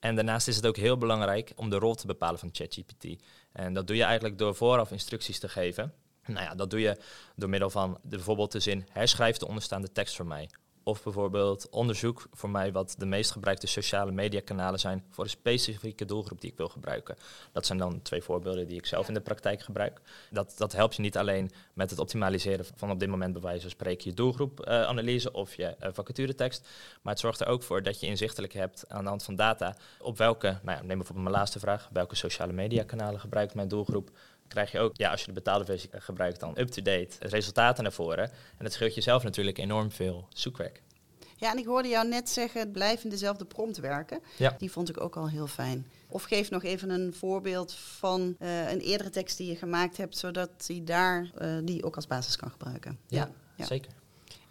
En 0.00 0.14
daarnaast 0.14 0.49
is 0.49 0.56
het 0.56 0.66
ook 0.66 0.76
heel 0.76 0.99
belangrijk 0.99 1.52
om 1.56 1.70
de 1.70 1.78
rol 1.78 1.94
te 1.94 2.06
bepalen 2.06 2.38
van 2.38 2.49
ChatGPT. 2.52 3.22
En 3.52 3.75
dat 3.75 3.87
doe 3.87 3.96
je 3.96 4.02
eigenlijk 4.02 4.38
door 4.38 4.54
vooraf 4.54 4.90
instructies 4.90 5.38
te 5.38 5.49
geven. 5.49 5.92
Nou 6.26 6.44
ja, 6.44 6.54
dat 6.54 6.70
doe 6.70 6.80
je 6.80 6.96
door 7.37 7.49
middel 7.49 7.70
van 7.70 7.99
bijvoorbeeld 8.02 8.52
de 8.52 8.61
zin 8.61 8.87
herschrijf 8.90 9.37
de 9.37 9.49
onderstaande 9.49 9.92
tekst 9.92 10.16
voor 10.16 10.26
mij. 10.26 10.49
Of 10.84 11.02
bijvoorbeeld 11.02 11.68
onderzoek 11.70 12.26
voor 12.32 12.50
mij 12.50 12.72
wat 12.72 12.94
de 12.98 13.06
meest 13.06 13.30
gebruikte 13.30 13.66
sociale 13.66 14.12
mediakanalen 14.12 14.80
zijn 14.80 15.04
voor 15.10 15.24
een 15.24 15.30
specifieke 15.30 16.04
doelgroep 16.04 16.40
die 16.40 16.50
ik 16.50 16.56
wil 16.56 16.68
gebruiken. 16.68 17.16
Dat 17.52 17.66
zijn 17.66 17.78
dan 17.78 18.02
twee 18.02 18.22
voorbeelden 18.22 18.66
die 18.66 18.76
ik 18.76 18.86
zelf 18.86 19.08
in 19.08 19.14
de 19.14 19.20
praktijk 19.20 19.60
gebruik. 19.60 20.00
Dat, 20.30 20.54
dat 20.56 20.72
helpt 20.72 20.94
je 20.94 21.02
niet 21.02 21.16
alleen 21.16 21.50
met 21.72 21.90
het 21.90 21.98
optimaliseren 21.98 22.64
van 22.74 22.90
op 22.90 22.98
dit 22.98 23.08
moment 23.08 23.32
bij 23.32 23.42
wijze 23.42 23.60
van 23.60 23.70
spreken 23.70 24.10
je 24.10 24.16
doelgroepanalyse 24.16 25.28
uh, 25.28 25.34
of 25.34 25.54
je 25.54 25.76
uh, 25.80 25.88
vacaturetekst. 25.92 26.68
Maar 27.02 27.12
het 27.12 27.22
zorgt 27.22 27.40
er 27.40 27.46
ook 27.46 27.62
voor 27.62 27.82
dat 27.82 28.00
je 28.00 28.06
inzichtelijk 28.06 28.52
hebt 28.52 28.84
aan 28.88 29.02
de 29.02 29.08
hand 29.08 29.22
van 29.22 29.36
data 29.36 29.76
op 29.98 30.18
welke, 30.18 30.46
nou 30.46 30.78
ja, 30.78 30.84
neem 30.84 30.96
bijvoorbeeld 30.96 31.26
mijn 31.26 31.36
laatste 31.36 31.58
vraag, 31.58 31.88
welke 31.92 32.14
sociale 32.14 32.52
mediakanalen 32.52 33.20
gebruikt 33.20 33.54
mijn 33.54 33.68
doelgroep 33.68 34.10
krijg 34.52 34.73
je 34.73 34.78
ook, 34.78 34.97
ja, 34.97 35.11
als 35.11 35.21
je 35.21 35.26
de 35.26 35.32
betaalde 35.32 35.64
versie 35.64 35.90
gebruikt, 35.92 36.40
dan 36.40 36.59
up-to-date 36.59 37.16
resultaten 37.18 37.82
naar 37.82 37.92
voren. 37.92 38.25
En 38.30 38.64
dat 38.64 38.73
scheelt 38.73 38.94
jezelf 38.94 39.23
natuurlijk 39.23 39.59
enorm 39.59 39.90
veel 39.90 40.26
zoekwerk. 40.28 40.82
Ja, 41.37 41.50
en 41.50 41.59
ik 41.59 41.66
hoorde 41.66 41.88
jou 41.88 42.09
net 42.09 42.28
zeggen, 42.28 42.71
blijf 42.71 43.04
in 43.04 43.11
dezelfde 43.11 43.44
prompt 43.44 43.78
werken. 43.78 44.21
Ja. 44.37 44.54
Die 44.59 44.71
vond 44.71 44.88
ik 44.88 45.00
ook 45.00 45.16
al 45.16 45.28
heel 45.28 45.47
fijn. 45.47 45.87
Of 46.09 46.23
geef 46.23 46.50
nog 46.50 46.62
even 46.62 46.90
een 46.90 47.14
voorbeeld 47.14 47.75
van 47.75 48.37
uh, 48.38 48.71
een 48.71 48.80
eerdere 48.80 49.11
tekst 49.11 49.37
die 49.37 49.49
je 49.49 49.56
gemaakt 49.56 49.97
hebt, 49.97 50.16
zodat 50.16 50.50
hij 50.66 50.80
daar 50.85 51.30
uh, 51.38 51.59
die 51.64 51.85
ook 51.85 51.97
als 51.97 52.06
basis 52.06 52.37
kan 52.37 52.50
gebruiken. 52.50 52.99
Ja. 53.06 53.30
ja. 53.56 53.64
zeker. 53.64 53.92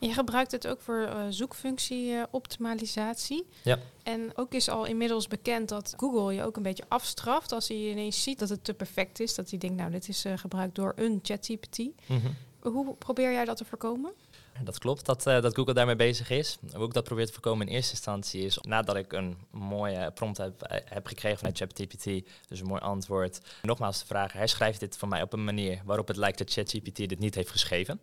Je 0.08 0.14
gebruikt 0.14 0.52
het 0.52 0.68
ook 0.68 0.82
voor 0.82 1.02
uh, 1.02 1.26
zoekfunctie-optimalisatie. 1.30 3.48
ja. 3.64 3.80
En 4.04 4.32
ook 4.36 4.54
is 4.54 4.70
al 4.70 4.86
inmiddels 4.86 5.28
bekend 5.28 5.70
dat 5.70 5.94
Google 5.98 6.34
je 6.34 6.44
ook 6.44 6.56
een 6.56 6.64
beetje 6.64 6.84
afstraft 6.88 7.52
als 7.52 7.68
hij 7.68 7.78
ineens 7.78 8.24
ziet 8.24 8.40
dat 8.40 8.50
het 8.50 8.64
te 8.64 8.74
perfect 8.74 9.20
is. 9.20 9.36
Dat 9.36 9.50
hij 9.50 9.60
denkt, 9.60 9.78
nou, 9.78 9.92
dit 9.92 10.08
is 10.08 10.26
uh, 10.26 10.38
gebruikt 10.38 10.76
door 10.76 10.94
een 10.96 11.20
ChatGPT. 11.24 11.78
Mhm. 12.06 12.28
Hoe 12.60 12.96
probeer 12.96 13.32
jij 13.32 13.46
dat 13.46 13.58
te 13.58 13.66
voorkomen? 13.66 14.12
Dat 14.64 14.80
klopt, 14.80 15.06
dat, 15.06 15.24
dat 15.24 15.56
Google 15.56 15.74
daarmee 15.74 15.96
bezig 15.96 16.30
is. 16.30 16.58
Hoe 16.74 16.86
ik 16.86 16.94
dat 16.94 17.04
probeer 17.04 17.26
te 17.26 17.34
voorkomen 17.34 17.68
in 17.68 17.74
eerste 17.74 17.92
instantie 17.92 18.46
is, 18.46 18.58
nadat 18.58 18.96
ik 18.96 19.14
een 19.14 19.38
mooie 19.52 20.12
prompt 20.12 20.38
heb, 20.38 20.54
heb 20.86 21.08
gekregen 21.08 21.38
vanuit 21.38 21.58
ChatGPT, 21.58 22.06
dus 22.48 22.60
een 22.60 22.68
mooi 22.68 22.82
antwoord, 22.82 23.42
nogmaals 23.62 24.00
te 24.00 24.06
vragen, 24.06 24.40
herschrijf 24.40 24.78
dit 24.78 24.98
voor 24.98 25.08
mij 25.08 25.22
op 25.22 25.34
een 25.34 25.44
manier 25.44 25.82
waarop 25.86 26.08
het 26.08 26.18
lijkt 26.18 26.38
dat 26.38 26.52
ChatGPT 26.52 26.96
dit 26.96 27.20
niet 27.20 27.36
heeft 27.36 27.52
geschreven. 27.52 28.02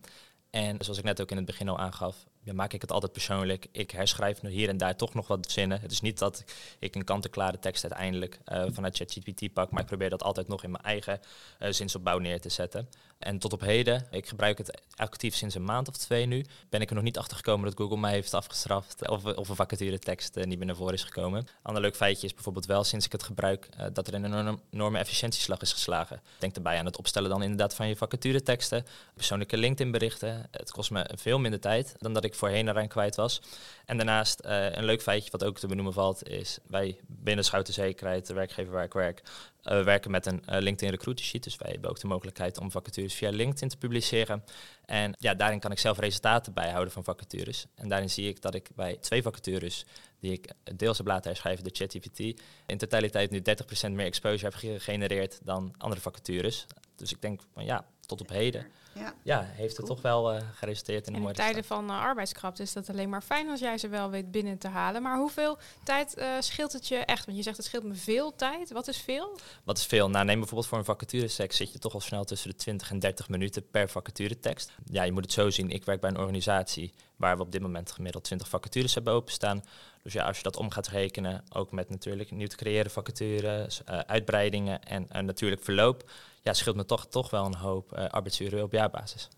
En 0.49 0.75
zoals 0.79 0.97
ik 0.97 1.03
net 1.03 1.21
ook 1.21 1.31
in 1.31 1.37
het 1.37 1.45
begin 1.45 1.69
al 1.69 1.79
aangaf, 1.79 2.25
ja, 2.43 2.53
maak 2.53 2.73
ik 2.73 2.81
het 2.81 2.91
altijd 2.91 3.11
persoonlijk. 3.11 3.67
Ik 3.71 3.91
herschrijf 3.91 4.41
nu 4.41 4.49
hier 4.49 4.69
en 4.69 4.77
daar 4.77 4.95
toch 4.95 5.13
nog 5.13 5.27
wat 5.27 5.51
zinnen. 5.51 5.81
Het 5.81 5.91
is 5.91 6.01
niet 6.01 6.19
dat 6.19 6.43
ik 6.79 6.95
een 6.95 7.03
kant-en-klare 7.03 7.59
tekst 7.59 7.83
uiteindelijk 7.83 8.39
uh, 8.45 8.65
vanuit 8.71 8.97
ChatGPT 8.97 9.53
pak, 9.53 9.71
maar 9.71 9.81
ik 9.81 9.87
probeer 9.87 10.09
dat 10.09 10.23
altijd 10.23 10.47
nog 10.47 10.63
in 10.63 10.71
mijn 10.71 10.83
eigen 10.83 11.19
uh, 11.59 11.71
zinsopbouw 11.71 12.17
neer 12.17 12.41
te 12.41 12.49
zetten. 12.49 12.89
En 13.19 13.39
tot 13.39 13.53
op 13.53 13.61
heden, 13.61 14.07
ik 14.11 14.27
gebruik 14.27 14.57
het 14.57 14.81
actief 14.95 15.35
sinds 15.35 15.55
een 15.55 15.63
maand 15.63 15.87
of 15.87 15.97
twee 15.97 16.25
nu, 16.25 16.45
ben 16.69 16.81
ik 16.81 16.89
er 16.89 16.95
nog 16.95 17.03
niet 17.03 17.17
achter 17.17 17.37
gekomen 17.37 17.65
dat 17.65 17.77
Google 17.77 17.97
mij 17.97 18.11
heeft 18.11 18.33
afgestraft 18.33 19.09
of, 19.09 19.25
of 19.25 19.49
een 19.49 19.55
vacature 19.55 19.99
tekst 19.99 20.37
uh, 20.37 20.43
niet 20.43 20.57
meer 20.57 20.67
naar 20.67 20.75
voren 20.75 20.93
is 20.93 21.03
gekomen. 21.03 21.47
Ander 21.61 21.81
leuk 21.81 21.95
feitje 21.95 22.27
is 22.27 22.33
bijvoorbeeld 22.33 22.65
wel 22.65 22.83
sinds 22.83 23.05
ik 23.05 23.11
het 23.11 23.23
gebruik 23.23 23.69
dat 23.93 24.07
er 24.07 24.13
een 24.13 24.57
enorme, 24.71 24.97
efficiëntieslag 24.97 25.61
is 25.61 25.73
geslagen. 25.73 26.21
Denk 26.37 26.55
erbij 26.55 26.77
aan 26.77 26.85
het 26.85 26.97
opstellen 26.97 27.29
dan 27.29 27.41
inderdaad 27.41 27.75
van 27.75 27.87
je 27.87 27.95
vacature 27.95 28.43
teksten, 28.43 28.85
persoonlijke 29.13 29.57
LinkedIn 29.57 29.91
berichten. 29.91 30.47
Het 30.51 30.71
kost 30.71 30.91
me 30.91 31.09
veel 31.15 31.39
minder 31.39 31.59
tijd 31.59 31.95
dan 31.97 32.13
dat 32.13 32.23
ik 32.23 32.35
voorheen 32.35 32.67
eraan 32.67 32.87
kwijt 32.87 33.15
was. 33.15 33.41
En 33.85 33.97
daarnaast 33.97 34.41
uh, 34.45 34.71
een 34.71 34.85
leuk 34.85 35.01
feitje 35.01 35.31
wat 35.31 35.43
ook 35.43 35.59
te 35.59 35.67
benoemen 35.67 35.93
valt, 35.93 36.29
is 36.29 36.57
wij 36.67 36.99
binnen 37.07 37.45
Schouten 37.45 37.73
Zekerheid, 37.73 38.27
de 38.27 38.33
werkgever 38.33 38.73
waar 38.73 38.83
ik 38.83 38.93
werk, 38.93 39.21
uh, 39.63 39.83
werken 39.83 40.11
met 40.11 40.25
een 40.25 40.43
uh, 40.49 40.59
LinkedIn 40.59 40.89
Recruiter 40.89 41.25
Sheet. 41.25 41.43
Dus 41.43 41.57
wij 41.57 41.71
hebben 41.71 41.89
ook 41.89 41.99
de 41.99 42.07
mogelijkheid 42.07 42.59
om 42.59 42.71
vacatures 42.71 43.13
via 43.13 43.29
LinkedIn 43.29 43.69
te 43.69 43.77
publiceren. 43.77 44.43
En 44.85 45.15
ja, 45.19 45.33
daarin 45.33 45.59
kan 45.59 45.71
ik 45.71 45.79
zelf 45.79 45.99
resultaten 45.99 46.53
bijhouden 46.53 46.93
van 46.93 47.03
vacatures. 47.03 47.65
En 47.75 47.89
daarin 47.89 48.09
zie 48.09 48.27
ik 48.27 48.41
dat 48.41 48.55
ik 48.55 48.69
bij 48.75 48.97
twee 49.01 49.21
vacatures 49.21 49.85
die 50.19 50.31
ik 50.31 50.51
deels 50.75 50.97
heb 50.97 51.07
laten 51.07 51.29
herschrijven 51.29 51.63
door 51.63 51.73
ChatGPT, 51.75 52.41
in 52.65 52.77
totaliteit 52.77 53.31
nu 53.31 53.41
30% 53.89 53.91
meer 53.91 54.05
exposure 54.05 54.45
heb 54.45 54.53
gegenereerd 54.53 55.39
dan 55.43 55.73
andere 55.77 56.01
vacatures. 56.01 56.65
Dus 56.95 57.11
ik 57.11 57.21
denk 57.21 57.41
van 57.53 57.65
ja, 57.65 57.85
tot 58.09 58.21
op 58.21 58.29
heden, 58.29 58.67
Ja. 58.93 59.13
ja, 59.23 59.41
heeft 59.47 59.77
het 59.77 59.85
Cool. 59.85 59.95
toch 59.95 60.01
wel 60.01 60.31
eh, 60.33 60.41
geresulteerd 60.55 61.07
in 61.07 61.13
een 61.13 61.21
En 61.21 61.27
in 61.27 61.33
tijden 61.33 61.63
van 61.63 61.89
uh, 61.89 61.99
arbeidskrapte 61.99 62.61
is 62.63 62.73
dat 62.73 62.89
alleen 62.89 63.09
maar 63.09 63.21
fijn 63.21 63.49
als 63.49 63.59
jij 63.59 63.77
ze 63.77 63.87
wel 63.87 64.09
weet 64.09 64.31
binnen 64.31 64.57
te 64.57 64.67
halen. 64.67 65.01
Maar 65.01 65.17
hoeveel 65.17 65.57
tijd 65.83 66.13
eh, 66.15 66.27
scheelt 66.39 66.73
het 66.73 66.87
je 66.87 66.95
echt? 66.97 67.25
Want 67.25 67.37
je 67.37 67.43
zegt 67.43 67.57
het 67.57 67.65
scheelt 67.65 67.83
me 67.83 67.93
veel 67.95 68.35
tijd. 68.35 68.71
Wat 68.71 68.87
is 68.87 68.97
veel? 68.97 69.39
Wat 69.63 69.77
is 69.77 69.85
veel? 69.85 70.09
Nou, 70.09 70.25
neem 70.25 70.37
bijvoorbeeld 70.37 70.69
voor 70.69 70.77
een 70.77 70.85
vacaturetekst 70.85 71.57
zit 71.57 71.71
je 71.73 71.79
toch 71.79 71.93
al 71.93 71.99
snel 72.01 72.23
tussen 72.23 72.49
de 72.49 72.55
20 72.55 72.89
en 72.91 72.99
30 72.99 73.29
minuten 73.29 73.69
per 73.69 73.89
vacaturetekst. 73.89 74.71
Ja, 74.91 75.03
je 75.03 75.11
moet 75.11 75.23
het 75.23 75.33
zo 75.33 75.49
zien. 75.49 75.69
Ik 75.69 75.85
werk 75.85 76.01
bij 76.01 76.09
een 76.09 76.17
organisatie 76.17 76.93
waar 77.15 77.37
we 77.37 77.43
op 77.43 77.51
dit 77.51 77.61
moment 77.61 77.91
gemiddeld 77.91 78.23
20 78.23 78.49
vacatures 78.49 78.93
hebben 78.93 79.13
openstaan. 79.13 79.63
Dus 80.03 80.13
ja, 80.13 80.25
als 80.25 80.37
je 80.37 80.43
dat 80.43 80.57
om 80.57 80.69
gaat 80.69 80.87
rekenen, 80.87 81.43
ook 81.53 81.71
met 81.71 81.89
natuurlijk 81.89 82.31
nieuw 82.31 82.47
te 82.47 82.55
creëren 82.55 82.91
vacatures, 82.91 83.83
eh, 83.83 83.99
uitbreidingen 83.99 84.83
en 84.83 85.25
natuurlijk 85.25 85.63
verloop, 85.63 86.11
ja, 86.41 86.53
scheelt 86.53 86.75
me 86.75 86.85
toch, 86.85 87.07
toch 87.07 87.29
wel 87.29 87.45
een 87.45 87.55
hoop 87.55 87.91
arbeidsuren 88.07 88.63
op 88.63 88.71
jaarbasis. 88.71 89.29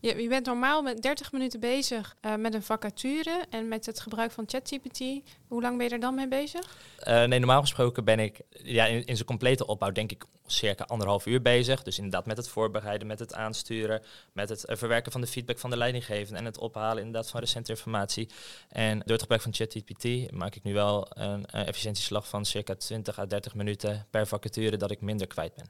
Je, 0.00 0.22
je 0.22 0.28
bent 0.28 0.46
normaal 0.46 0.82
met 0.82 1.02
30 1.02 1.32
minuten 1.32 1.60
bezig 1.60 2.16
eh, 2.20 2.34
met 2.34 2.54
een 2.54 2.62
vacature 2.62 3.44
en 3.50 3.68
met 3.68 3.86
het 3.86 4.00
gebruik 4.00 4.30
van 4.30 4.44
ChatGPT. 4.46 5.00
Hoe 5.48 5.62
lang 5.62 5.76
ben 5.76 5.86
je 5.86 5.92
er 5.92 6.00
dan 6.00 6.14
mee 6.14 6.28
bezig? 6.28 6.76
Eh, 6.98 7.24
nee, 7.24 7.38
normaal 7.38 7.60
gesproken 7.60 8.04
ben 8.04 8.18
ik 8.18 8.40
ja, 8.50 8.86
in, 8.86 9.04
in 9.04 9.14
zijn 9.14 9.28
complete 9.28 9.66
opbouw 9.66 9.92
denk 9.92 10.10
ik 10.10 10.24
circa 10.52 10.84
anderhalf 10.84 11.26
uur 11.26 11.42
bezig. 11.42 11.82
Dus 11.82 11.96
inderdaad 11.96 12.26
met 12.26 12.36
het 12.36 12.48
voorbereiden, 12.48 13.06
met 13.06 13.18
het 13.18 13.34
aansturen, 13.34 14.02
met 14.32 14.48
het 14.48 14.64
eh, 14.64 14.76
verwerken 14.76 15.12
van 15.12 15.20
de 15.20 15.26
feedback 15.26 15.58
van 15.58 15.70
de 15.70 15.76
leidinggevende 15.76 16.38
en 16.38 16.44
het 16.44 16.58
ophalen 16.58 17.04
inderdaad 17.04 17.30
van 17.30 17.40
recente 17.40 17.70
informatie. 17.70 18.28
En 18.68 18.98
door 18.98 19.12
het 19.12 19.20
gebruik 19.20 19.42
van 19.42 19.54
ChatGPT 19.54 20.32
maak 20.32 20.54
ik 20.54 20.62
nu 20.62 20.72
wel 20.72 21.06
een, 21.10 21.46
eh, 21.46 21.68
efficiëntieslag 21.68 22.28
van 22.28 22.44
circa 22.44 22.74
20 22.74 23.18
à 23.18 23.26
30 23.26 23.54
minuten 23.54 24.06
per 24.10 24.26
vacature 24.26 24.76
dat 24.76 24.90
ik 24.90 25.00
minder 25.00 25.26
kwijt 25.26 25.54
ben. 25.54 25.66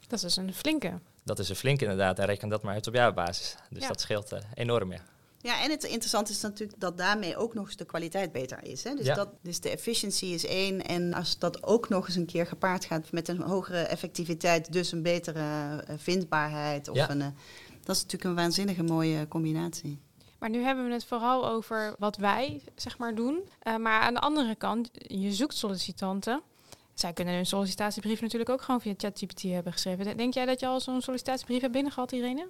Dat 0.00 0.12
is 0.12 0.20
dus 0.20 0.36
een 0.36 0.54
flinke. 0.54 1.00
Dat 1.24 1.38
is 1.38 1.48
een 1.48 1.56
flink 1.56 1.80
inderdaad 1.80 2.18
en 2.18 2.26
reken 2.26 2.48
dat 2.48 2.62
maar 2.62 2.74
uit 2.74 2.86
op 2.86 2.94
jaarbasis. 2.94 3.54
Dus 3.70 3.82
Ja. 3.82 3.88
dat 3.88 4.00
scheelt 4.00 4.32
eh, 4.32 4.38
enorm, 4.54 4.92
ja. 4.92 5.00
Ja, 5.40 5.62
en 5.62 5.70
het 5.70 5.84
interessante 5.84 6.32
is 6.32 6.40
natuurlijk 6.40 6.80
dat 6.80 6.98
daarmee 6.98 7.36
ook 7.36 7.54
nog 7.54 7.66
eens 7.66 7.76
de 7.76 7.84
kwaliteit 7.84 8.32
beter 8.32 8.64
is. 8.64 8.84
Hè? 8.84 8.94
Dus, 8.94 9.06
Ja. 9.06 9.14
dat, 9.14 9.28
dus 9.42 9.60
de 9.60 9.68
efficiëntie 9.70 10.34
is 10.34 10.46
één. 10.46 10.82
En 10.86 11.14
als 11.14 11.38
dat 11.38 11.62
ook 11.62 11.88
nog 11.88 12.06
eens 12.06 12.16
een 12.16 12.26
keer 12.26 12.46
gepaard 12.46 12.84
gaat 12.84 13.12
met 13.12 13.28
een 13.28 13.40
hogere 13.42 13.78
effectiviteit, 13.82 14.72
dus 14.72 14.92
een 14.92 15.02
betere 15.02 15.40
eh, 15.86 15.94
vindbaarheid. 15.98 16.88
Of 16.88 16.96
Ja. 16.96 17.10
een, 17.10 17.20
eh, 17.20 17.26
dat 17.82 17.96
is 17.96 18.02
natuurlijk 18.02 18.24
een 18.30 18.34
waanzinnige 18.34 18.82
mooie 18.82 19.28
combinatie. 19.28 19.98
Maar 20.38 20.50
nu 20.50 20.62
hebben 20.62 20.86
we 20.86 20.92
het 20.92 21.04
vooral 21.04 21.48
over 21.48 21.94
wat 21.98 22.16
wij 22.16 22.60
zeg 22.74 22.98
maar 22.98 23.14
doen. 23.14 23.48
Eh, 23.60 23.76
maar 23.76 24.00
aan 24.00 24.14
de 24.14 24.20
andere 24.20 24.54
kant, 24.54 24.90
je 24.92 25.32
zoekt 25.32 25.54
sollicitanten. 25.56 26.42
Zij 26.94 27.12
kunnen 27.12 27.34
hun 27.34 27.46
sollicitatiebrief 27.46 28.20
natuurlijk 28.20 28.50
ook 28.50 28.62
gewoon 28.62 28.80
via 28.80 28.94
ChatGPT 28.96 29.42
hebben 29.42 29.72
geschreven. 29.72 30.16
Denk 30.16 30.34
jij 30.34 30.46
dat 30.46 30.60
je 30.60 30.66
al 30.66 30.80
zo'n 30.80 31.00
sollicitatiebrief 31.00 31.60
hebt 31.60 31.72
binnengehad, 31.72 32.12
Irene? 32.12 32.48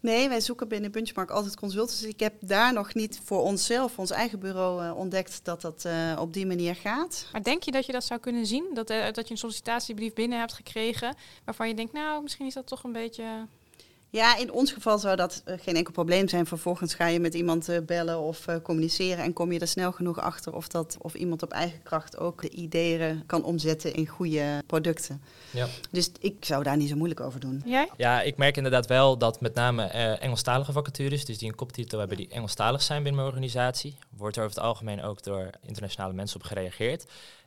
Nee, 0.00 0.28
wij 0.28 0.40
zoeken 0.40 0.68
binnen 0.68 0.90
Benchmark 0.90 1.30
altijd 1.30 1.56
consultants. 1.56 2.00
Dus 2.00 2.10
ik 2.10 2.20
heb 2.20 2.34
daar 2.40 2.72
nog 2.72 2.94
niet 2.94 3.20
voor 3.24 3.42
onszelf, 3.42 3.98
ons 3.98 4.10
eigen 4.10 4.38
bureau, 4.38 4.84
eh, 4.84 4.96
ontdekt 4.96 5.44
dat 5.44 5.60
dat 5.60 5.84
eh, 5.84 6.16
op 6.20 6.32
die 6.32 6.46
manier 6.46 6.74
gaat. 6.74 7.28
Maar 7.32 7.42
denk 7.42 7.62
je 7.62 7.70
dat 7.70 7.86
je 7.86 7.92
dat 7.92 8.04
zou 8.04 8.20
kunnen 8.20 8.46
zien? 8.46 8.70
Dat, 8.74 8.90
eh, 8.90 9.12
dat 9.12 9.26
je 9.26 9.30
een 9.30 9.38
sollicitatiebrief 9.38 10.12
binnen 10.12 10.38
hebt 10.38 10.52
gekregen 10.52 11.14
waarvan 11.44 11.68
je 11.68 11.74
denkt, 11.74 11.92
nou, 11.92 12.22
misschien 12.22 12.46
is 12.46 12.54
dat 12.54 12.66
toch 12.66 12.84
een 12.84 12.92
beetje... 12.92 13.24
Ja, 14.16 14.36
in 14.36 14.52
ons 14.52 14.72
geval 14.72 14.98
zou 14.98 15.16
dat 15.16 15.42
eh, 15.44 15.54
geen 15.60 15.76
enkel 15.76 15.92
probleem 15.92 16.28
zijn. 16.28 16.46
Vervolgens 16.46 16.94
ga 16.94 17.06
je 17.06 17.20
met 17.20 17.34
iemand 17.34 17.68
eh, 17.68 17.78
bellen 17.86 18.18
of 18.20 18.46
eh, 18.46 18.56
communiceren 18.62 19.24
en 19.24 19.32
kom 19.32 19.52
je 19.52 19.58
er 19.58 19.68
snel 19.68 19.92
genoeg 19.92 20.20
achter 20.20 20.54
of, 20.54 20.68
dat, 20.68 20.96
of 21.00 21.14
iemand 21.14 21.42
op 21.42 21.52
eigen 21.52 21.82
kracht 21.82 22.18
ook 22.18 22.42
de 22.42 22.48
ideeën 22.48 23.22
kan 23.26 23.44
omzetten 23.44 23.94
in 23.94 24.06
goede 24.06 24.62
producten. 24.66 25.22
Ja. 25.50 25.66
Dus 25.90 26.10
ik 26.20 26.36
zou 26.40 26.62
daar 26.62 26.76
niet 26.76 26.88
zo 26.88 26.96
moeilijk 26.96 27.20
over 27.20 27.40
doen. 27.40 27.62
Jij? 27.64 27.88
Ja, 27.96 28.22
ik 28.22 28.36
merk 28.36 28.56
inderdaad 28.56 28.86
wel 28.86 29.18
dat 29.18 29.40
met 29.40 29.54
name 29.54 29.84
eh, 29.84 30.22
Engelstalige 30.22 30.72
vacatures, 30.72 31.24
dus 31.24 31.38
die 31.38 31.48
een 31.48 31.54
koptitel 31.54 31.98
hebben 31.98 32.16
die 32.16 32.28
Engelstalig 32.28 32.82
zijn 32.82 33.02
binnen 33.02 33.20
mijn 33.20 33.34
organisatie, 33.34 33.98
wordt 34.16 34.36
er 34.36 34.42
over 34.42 34.56
het 34.56 34.64
algemeen 34.64 35.02
ook 35.02 35.22
door 35.22 35.50
internationale 35.62 36.12
mensen 36.12 36.40
op 36.40 36.46
gereageerd. 36.46 37.06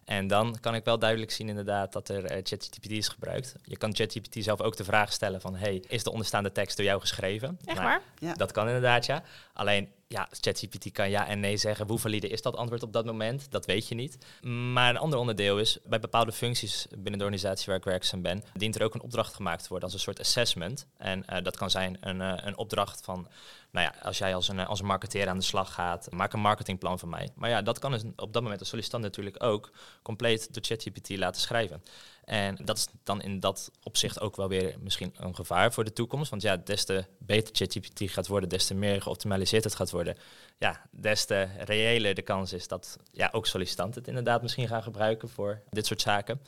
En 0.09 0.27
dan 0.27 0.57
kan 0.61 0.75
ik 0.75 0.85
wel 0.85 0.99
duidelijk 0.99 1.31
zien 1.31 1.49
inderdaad 1.49 1.93
dat 1.93 2.09
er 2.09 2.25
eh, 2.25 2.41
ChatGPT 2.43 2.91
is 2.91 3.07
gebruikt. 3.07 3.55
Je 3.63 3.77
kan 3.77 3.95
ChatGPT 3.95 4.43
zelf 4.43 4.61
ook 4.61 4.77
de 4.77 4.83
vraag 4.83 5.13
stellen 5.13 5.41
van, 5.41 5.55
hey, 5.55 5.83
is 5.87 6.03
de 6.03 6.11
onderstaande 6.11 6.51
tekst 6.51 6.77
door 6.77 6.85
jou 6.85 6.99
geschreven? 6.99 7.59
Echt 7.65 7.77
Nou, 7.77 7.89
waar? 7.89 8.01
Ja. 8.19 8.33
Dat 8.33 8.51
kan 8.51 8.65
inderdaad, 8.67 9.05
ja. 9.05 9.23
Alleen, 9.59 9.89
ja, 10.07 10.27
ChatGPT 10.31 10.91
kan 10.91 11.09
ja 11.09 11.27
en 11.27 11.39
nee 11.39 11.57
zeggen. 11.57 11.87
Hoe 11.87 11.99
valide 11.99 12.27
is 12.27 12.41
dat 12.41 12.55
antwoord 12.55 12.84
op 12.84 12.93
dat 12.93 13.05
moment? 13.05 13.51
Dat 13.51 13.65
weet 13.65 13.88
je 13.88 13.95
niet. 13.95 14.17
Maar 14.73 14.89
een 14.89 14.97
ander 14.97 15.19
onderdeel 15.19 15.60
is, 15.60 15.77
bij 15.86 15.99
bepaalde 15.99 16.31
functies 16.31 16.88
binnen 16.89 17.19
de 17.19 17.25
organisatie 17.25 17.65
waar 17.65 17.75
ik 17.75 17.84
werkzaam 17.84 18.21
ben, 18.21 18.43
dient 18.53 18.75
er 18.75 18.84
ook 18.84 18.93
een 18.93 19.01
opdracht 19.01 19.34
gemaakt 19.34 19.62
te 19.62 19.69
worden 19.69 19.86
als 19.86 19.93
een 19.93 20.03
soort 20.03 20.19
assessment. 20.19 20.88
En 20.97 21.25
eh, 21.25 21.43
dat 21.43 21.57
kan 21.57 21.69
zijn 21.69 21.97
een, 21.99 22.21
eh, 22.21 22.34
een 22.45 22.57
opdracht 22.57 23.01
van, 23.03 23.27
nou 23.71 23.86
ja, 23.86 24.01
als 24.01 24.17
jij 24.17 24.36
als 24.36 24.47
een, 24.47 24.60
eh, 24.60 24.67
als 24.67 24.79
een 24.79 24.86
marketeer 24.86 25.27
aan 25.27 25.38
de 25.38 25.43
slag 25.43 25.73
gaat, 25.73 26.12
maak 26.12 26.34
een 26.34 26.39
marketingplan 26.39 26.99
van 26.99 27.10
mij. 27.10 27.29
Maar 27.36 27.49
ja, 27.49 27.62
dat 27.62 27.79
kan 27.79 27.91
dus 27.91 28.03
op 28.15 28.34
dat 28.34 28.41
moment 28.41 28.60
de 28.60 28.65
sollicitant 28.65 29.03
natuurlijk 29.03 29.43
ook 29.43 29.71
compleet 30.01 30.53
door 30.53 30.63
ChatGPT 30.63 31.10
laten 31.10 31.41
schrijven. 31.41 31.84
En 32.29 32.57
dat 32.63 32.77
is 32.77 32.87
dan 33.03 33.21
in 33.21 33.39
dat 33.39 33.71
opzicht 33.83 34.19
ook 34.21 34.35
wel 34.35 34.47
weer 34.47 34.75
misschien 34.79 35.13
een 35.17 35.35
gevaar 35.35 35.73
voor 35.73 35.83
de 35.83 35.93
toekomst. 35.93 36.29
Want 36.29 36.41
ja, 36.41 36.57
des 36.57 36.85
te 36.85 37.05
beter 37.17 37.55
ChatGPT 37.55 38.11
gaat 38.11 38.27
worden, 38.27 38.49
des 38.49 38.65
te 38.65 38.73
meer 38.73 39.01
geoptimaliseerd 39.01 39.63
het 39.63 39.75
gaat 39.75 39.91
worden. 39.91 40.17
Ja, 40.57 40.85
des 40.91 41.25
te 41.25 41.47
reëler 41.57 42.13
de 42.13 42.21
kans 42.21 42.53
is 42.53 42.67
dat 42.67 42.97
ja, 43.11 43.29
ook 43.31 43.47
sollicitanten 43.47 43.99
het 43.99 44.07
inderdaad 44.07 44.41
misschien 44.41 44.67
gaan 44.67 44.83
gebruiken 44.83 45.29
voor 45.29 45.61
dit 45.69 45.85
soort 45.85 46.01
zaken. 46.01 46.41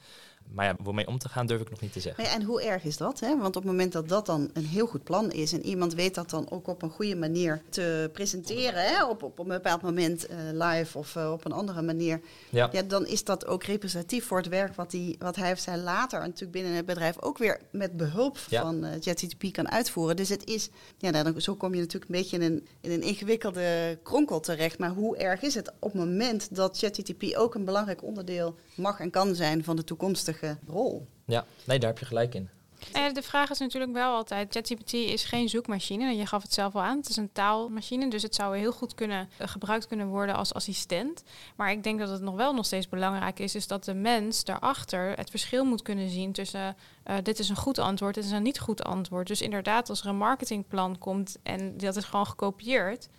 Maar 0.53 0.65
ja, 0.65 0.75
hoe 0.83 0.93
mee 0.93 1.07
om 1.07 1.17
te 1.17 1.29
gaan 1.29 1.45
durf 1.47 1.61
ik 1.61 1.69
nog 1.69 1.81
niet 1.81 1.93
te 1.93 1.99
zeggen. 1.99 2.23
Ja, 2.23 2.33
en 2.33 2.43
hoe 2.43 2.63
erg 2.63 2.83
is 2.83 2.97
dat? 2.97 3.19
Hè? 3.19 3.27
Want 3.37 3.55
op 3.55 3.63
het 3.63 3.71
moment 3.71 3.91
dat 3.91 4.09
dat 4.09 4.25
dan 4.25 4.49
een 4.53 4.65
heel 4.65 4.85
goed 4.87 5.03
plan 5.03 5.31
is 5.31 5.53
en 5.53 5.65
iemand 5.65 5.93
weet 5.93 6.15
dat 6.15 6.29
dan 6.29 6.49
ook 6.51 6.67
op 6.67 6.81
een 6.81 6.89
goede 6.89 7.15
manier 7.15 7.61
te 7.69 8.09
presenteren, 8.13 8.83
hè? 8.85 9.05
Op, 9.05 9.23
op 9.23 9.39
een 9.39 9.47
bepaald 9.47 9.81
moment 9.81 10.25
eh, 10.25 10.37
live 10.51 10.97
of 10.97 11.15
eh, 11.15 11.31
op 11.31 11.45
een 11.45 11.51
andere 11.51 11.81
manier, 11.81 12.21
Ja, 12.49 12.69
ja, 12.71 12.81
dan 12.81 13.07
is 13.07 13.23
dat 13.23 13.45
ook 13.45 13.63
representatief 13.63 14.25
voor 14.25 14.37
het 14.37 14.47
werk 14.47 14.75
wat, 14.75 14.91
die, 14.91 15.15
wat 15.19 15.35
hij 15.35 15.51
of 15.51 15.59
zij 15.59 15.77
later 15.77 16.19
natuurlijk 16.19 16.51
binnen 16.51 16.73
het 16.73 16.85
bedrijf 16.85 17.21
ook 17.21 17.37
weer 17.37 17.59
met 17.71 17.97
behulp 17.97 18.37
Ja. 18.49 18.61
van 18.61 18.85
ChatGPT 18.99 19.51
kan 19.51 19.69
uitvoeren. 19.71 20.15
Dus 20.15 20.29
het 20.29 20.45
is, 20.49 20.69
ja, 20.97 21.09
nou, 21.09 21.23
dan, 21.31 21.41
zo 21.41 21.55
kom 21.55 21.73
je 21.73 21.79
natuurlijk 21.79 22.11
een 22.11 22.17
beetje 22.21 22.37
in 22.37 22.43
een, 22.51 22.67
in 22.81 22.91
een 22.91 23.01
ingewikkelde 23.01 23.99
kronkel 24.03 24.39
terecht. 24.39 24.77
Maar 24.79 24.89
hoe 24.89 25.17
erg 25.17 25.41
is 25.41 25.55
het 25.55 25.71
op 25.79 25.91
het 25.91 26.01
moment 26.01 26.55
dat 26.55 26.77
ChatGPT 26.77 27.35
ook 27.35 27.55
een 27.55 27.65
belangrijk 27.65 28.03
onderdeel 28.03 28.55
mag 28.75 28.99
en 28.99 29.09
kan 29.09 29.35
zijn 29.35 29.63
van 29.63 29.75
de 29.75 29.83
toekomstige 29.83 30.30
rol? 30.67 31.07
ja, 31.25 31.45
nee, 31.65 31.79
daar 31.79 31.89
heb 31.89 31.99
je 31.99 32.05
gelijk 32.05 32.35
in. 32.35 32.49
Nou 32.93 33.05
ja, 33.05 33.13
de 33.13 33.21
vraag 33.21 33.49
is 33.49 33.59
natuurlijk 33.59 33.93
wel 33.93 34.15
altijd, 34.15 34.53
ChatGPT 34.53 34.93
is 34.93 35.23
geen 35.23 35.49
zoekmachine. 35.49 36.15
Je 36.15 36.25
gaf 36.25 36.41
het 36.41 36.53
zelf 36.53 36.75
al 36.75 36.81
aan, 36.81 36.97
het 36.97 37.09
is 37.09 37.15
een 37.15 37.31
taalmachine. 37.31 38.09
Dus 38.09 38.21
het 38.21 38.35
zou 38.35 38.57
heel 38.57 38.71
goed 38.71 38.93
kunnen, 38.93 39.29
eh, 39.37 39.47
gebruikt 39.47 39.87
kunnen 39.87 40.07
worden 40.07 40.35
als 40.35 40.53
assistent. 40.53 41.23
Maar 41.55 41.71
ik 41.71 41.83
denk 41.83 41.99
dat 41.99 42.09
het 42.09 42.21
nog 42.21 42.35
wel 42.35 42.53
nog 42.53 42.65
steeds 42.65 42.89
belangrijk 42.89 43.39
is, 43.39 43.55
is 43.55 43.67
dat 43.67 43.83
de 43.83 43.93
mens 43.93 44.43
daarachter 44.43 45.17
het 45.17 45.29
verschil 45.29 45.65
moet 45.65 45.81
kunnen 45.81 46.09
zien 46.09 46.31
tussen 46.31 46.75
eh, 47.03 47.15
dit 47.23 47.39
is 47.39 47.49
een 47.49 47.55
goed 47.55 47.79
antwoord, 47.79 48.15
dit 48.15 48.23
is 48.23 48.31
een 48.31 48.43
niet 48.43 48.59
goed 48.59 48.83
antwoord. 48.83 49.27
Dus 49.27 49.41
inderdaad, 49.41 49.89
als 49.89 50.01
er 50.01 50.07
een 50.07 50.17
marketingplan 50.17 50.97
komt 50.97 51.37
en 51.43 51.77
dat 51.77 51.95
is 51.95 52.05
gewoon 52.05 52.27
gekopieerd, 52.27 53.09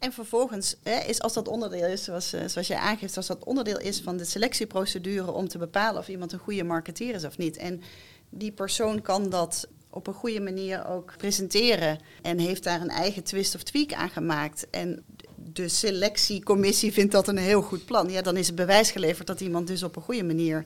En 0.00 0.12
vervolgens 0.12 0.76
is 1.06 1.20
als 1.20 1.32
dat 1.32 1.48
onderdeel 1.48 1.86
is, 1.86 2.04
zoals, 2.04 2.32
eh, 2.32 2.46
zoals 2.46 2.66
jij 2.66 2.76
aangeeft, 2.76 3.16
als 3.16 3.26
dat 3.26 3.44
onderdeel 3.44 3.78
is 3.80 4.00
van 4.00 4.16
de 4.16 4.24
selectieprocedure 4.24 5.32
om 5.32 5.48
te 5.48 5.58
bepalen 5.58 6.00
of 6.00 6.08
iemand 6.08 6.32
een 6.32 6.38
goede 6.38 6.64
marketeer 6.64 7.14
is 7.14 7.24
of 7.24 7.38
niet. 7.38 7.56
En 7.56 7.82
die 8.30 8.52
persoon 8.52 9.02
kan 9.02 9.30
dat 9.30 9.68
op 9.90 10.06
een 10.06 10.14
goede 10.14 10.40
manier 10.40 10.86
ook 10.86 11.14
presenteren 11.16 11.98
en 12.22 12.38
heeft 12.38 12.64
daar 12.64 12.80
een 12.80 12.90
eigen 12.90 13.24
twist 13.24 13.54
of 13.54 13.62
tweak 13.62 13.92
aan 13.92 14.10
gemaakt. 14.10 14.66
En 14.70 15.04
de 15.52 15.68
selectiecommissie 15.68 16.92
vindt 16.92 17.12
dat 17.12 17.28
een 17.28 17.38
heel 17.38 17.62
goed 17.62 17.84
plan. 17.84 18.10
Ja, 18.10 18.22
dan 18.22 18.36
is 18.36 18.46
het 18.46 18.56
bewijs 18.56 18.90
geleverd 18.90 19.26
dat 19.26 19.40
iemand 19.40 19.66
dus 19.66 19.82
op 19.82 19.96
een 19.96 20.02
goede 20.02 20.24
manier 20.24 20.64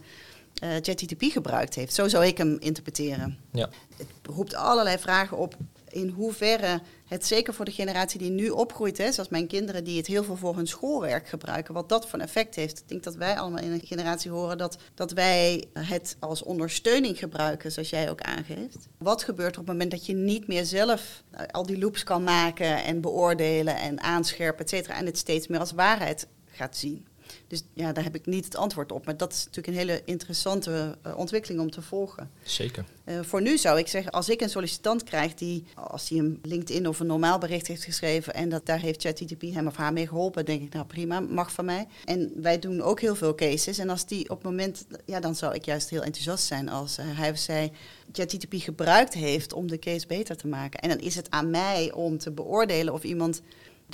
eh 0.55 0.69
ChatGPT 0.71 1.33
gebruikt 1.33 1.75
heeft. 1.75 1.95
Zo 1.95 2.09
zou 2.09 2.27
ik 2.27 2.39
hem 2.39 2.57
interpreteren. 2.61 3.39
Ja. 3.53 3.69
Het 3.97 4.07
roept 4.23 4.55
allerlei 4.55 4.99
vragen 4.99 5.37
op 5.37 5.57
in 5.95 6.09
hoeverre 6.09 6.81
het 7.07 7.27
zeker 7.27 7.55
voor 7.55 7.65
de 7.65 7.71
generatie 7.71 8.19
die 8.19 8.31
nu 8.31 8.49
opgroeit, 8.49 8.99
hè, 8.99 9.13
zoals 9.13 9.29
mijn 9.29 9.47
kinderen 9.47 9.85
die 9.85 9.97
het 9.97 10.07
heel 10.07 10.25
veel 10.25 10.37
voor 10.37 10.57
hun 10.57 10.67
schoolwerk 10.67 11.29
gebruiken, 11.29 11.75
wat 11.75 11.89
dat 11.89 12.09
voor 12.09 12.19
een 12.19 12.25
effect 12.25 12.55
heeft. 12.55 12.79
Ik 12.79 12.89
denk 12.89 13.03
dat 13.03 13.15
wij 13.15 13.39
allemaal 13.39 13.63
in 13.63 13.73
een 13.73 13.81
generatie 13.85 14.31
horen 14.31 14.59
dat, 14.59 14.79
dat 14.95 15.13
wij 15.13 15.65
het 15.73 16.17
als 16.19 16.43
ondersteuning 16.43 17.19
gebruiken, 17.19 17.73
zoals 17.73 17.91
jij 17.91 18.11
ook 18.11 18.21
aangeeft. 18.21 18.89
Wat 18.99 19.23
gebeurt 19.23 19.55
er 19.55 19.61
op 19.61 19.67
het 19.67 19.75
moment 19.75 19.91
dat 19.91 20.07
je 20.07 20.15
niet 20.15 20.47
meer 20.47 20.65
zelf 20.65 21.23
eh, 21.31 21.47
al 21.51 21.67
die 21.67 21.79
loops 21.79 22.03
kan 22.03 22.25
maken 22.25 22.85
en 22.85 23.01
beoordelen 23.01 23.77
en 23.77 24.01
aanscherpen, 24.01 24.65
et 24.65 24.71
cetera, 24.71 24.97
en 24.97 25.07
het 25.07 25.19
steeds 25.19 25.47
meer 25.47 25.61
als 25.61 25.73
waarheid 25.73 26.27
gaat 26.47 26.77
zien? 26.77 27.07
Dus 27.55 27.63
ja, 27.75 27.93
daar 27.93 28.05
heb 28.05 28.15
ik 28.15 28.27
niet 28.27 28.45
het 28.45 28.57
antwoord 28.57 28.93
op. 28.93 29.05
Maar 29.05 29.17
dat 29.17 29.33
is 29.33 29.45
natuurlijk 29.45 29.67
een 29.67 29.87
hele 29.87 30.03
interessante 30.05 30.99
uh, 31.07 31.19
ontwikkeling 31.19 31.61
om 31.61 31.71
te 31.71 31.83
volgen. 31.83 32.31
Zeker. 32.43 32.85
Uh, 33.05 33.21
voor 33.23 33.43
nu 33.43 33.59
zou 33.59 33.79
ik 33.79 33.89
zeggen, 33.89 34.13
als 34.13 34.29
ik 34.29 34.41
een 34.41 34.49
sollicitant 34.49 35.03
krijg 35.03 35.35
die, 35.35 35.65
als 35.75 36.09
hij 36.09 36.19
een 36.19 36.39
LinkedIn 36.43 36.89
of 36.89 37.01
een 37.01 37.07
normaal 37.07 37.39
bericht 37.39 37.67
heeft 37.67 37.85
geschreven 37.85 38.35
en 38.35 38.49
dat 38.49 38.67
daar 38.67 38.81
heeft 38.81 39.03
ChatGTP 39.03 39.43
hem 39.43 39.67
of 39.67 39.77
haar 39.77 39.93
mee 39.93 40.07
geholpen, 40.07 40.45
denk 40.45 40.63
ik, 40.63 40.73
nou 40.73 40.87
prima, 40.87 41.21
mag 41.21 41.53
van 41.53 41.65
mij. 41.65 41.87
En 42.05 42.33
wij 42.37 42.59
doen 42.59 42.83
ook 42.83 43.01
heel 43.01 43.15
veel 43.15 43.35
cases. 43.35 43.79
En 43.79 43.91
als 43.91 44.07
die 44.07 44.31
op 44.31 44.37
het 44.37 44.45
moment, 44.45 44.87
ja, 45.05 45.21
dan 45.21 45.35
zou 45.35 45.55
ik 45.55 45.65
juist 45.65 45.91
heel 45.91 46.03
enthousiast 46.03 46.45
zijn 46.45 46.69
als 46.69 46.99
uh, 46.99 47.05
hij 47.09 47.31
of 47.31 47.39
zij 47.39 47.73
ChatGTP 48.13 48.55
gebruikt 48.57 49.15
heeft 49.15 49.53
om 49.53 49.67
de 49.67 49.79
case 49.79 50.07
beter 50.07 50.37
te 50.37 50.47
maken. 50.47 50.81
En 50.81 50.89
dan 50.89 50.99
is 50.99 51.15
het 51.15 51.31
aan 51.31 51.51
mij 51.51 51.93
om 51.93 52.19
te 52.19 52.31
beoordelen 52.31 52.93
of 52.93 53.03
iemand 53.03 53.41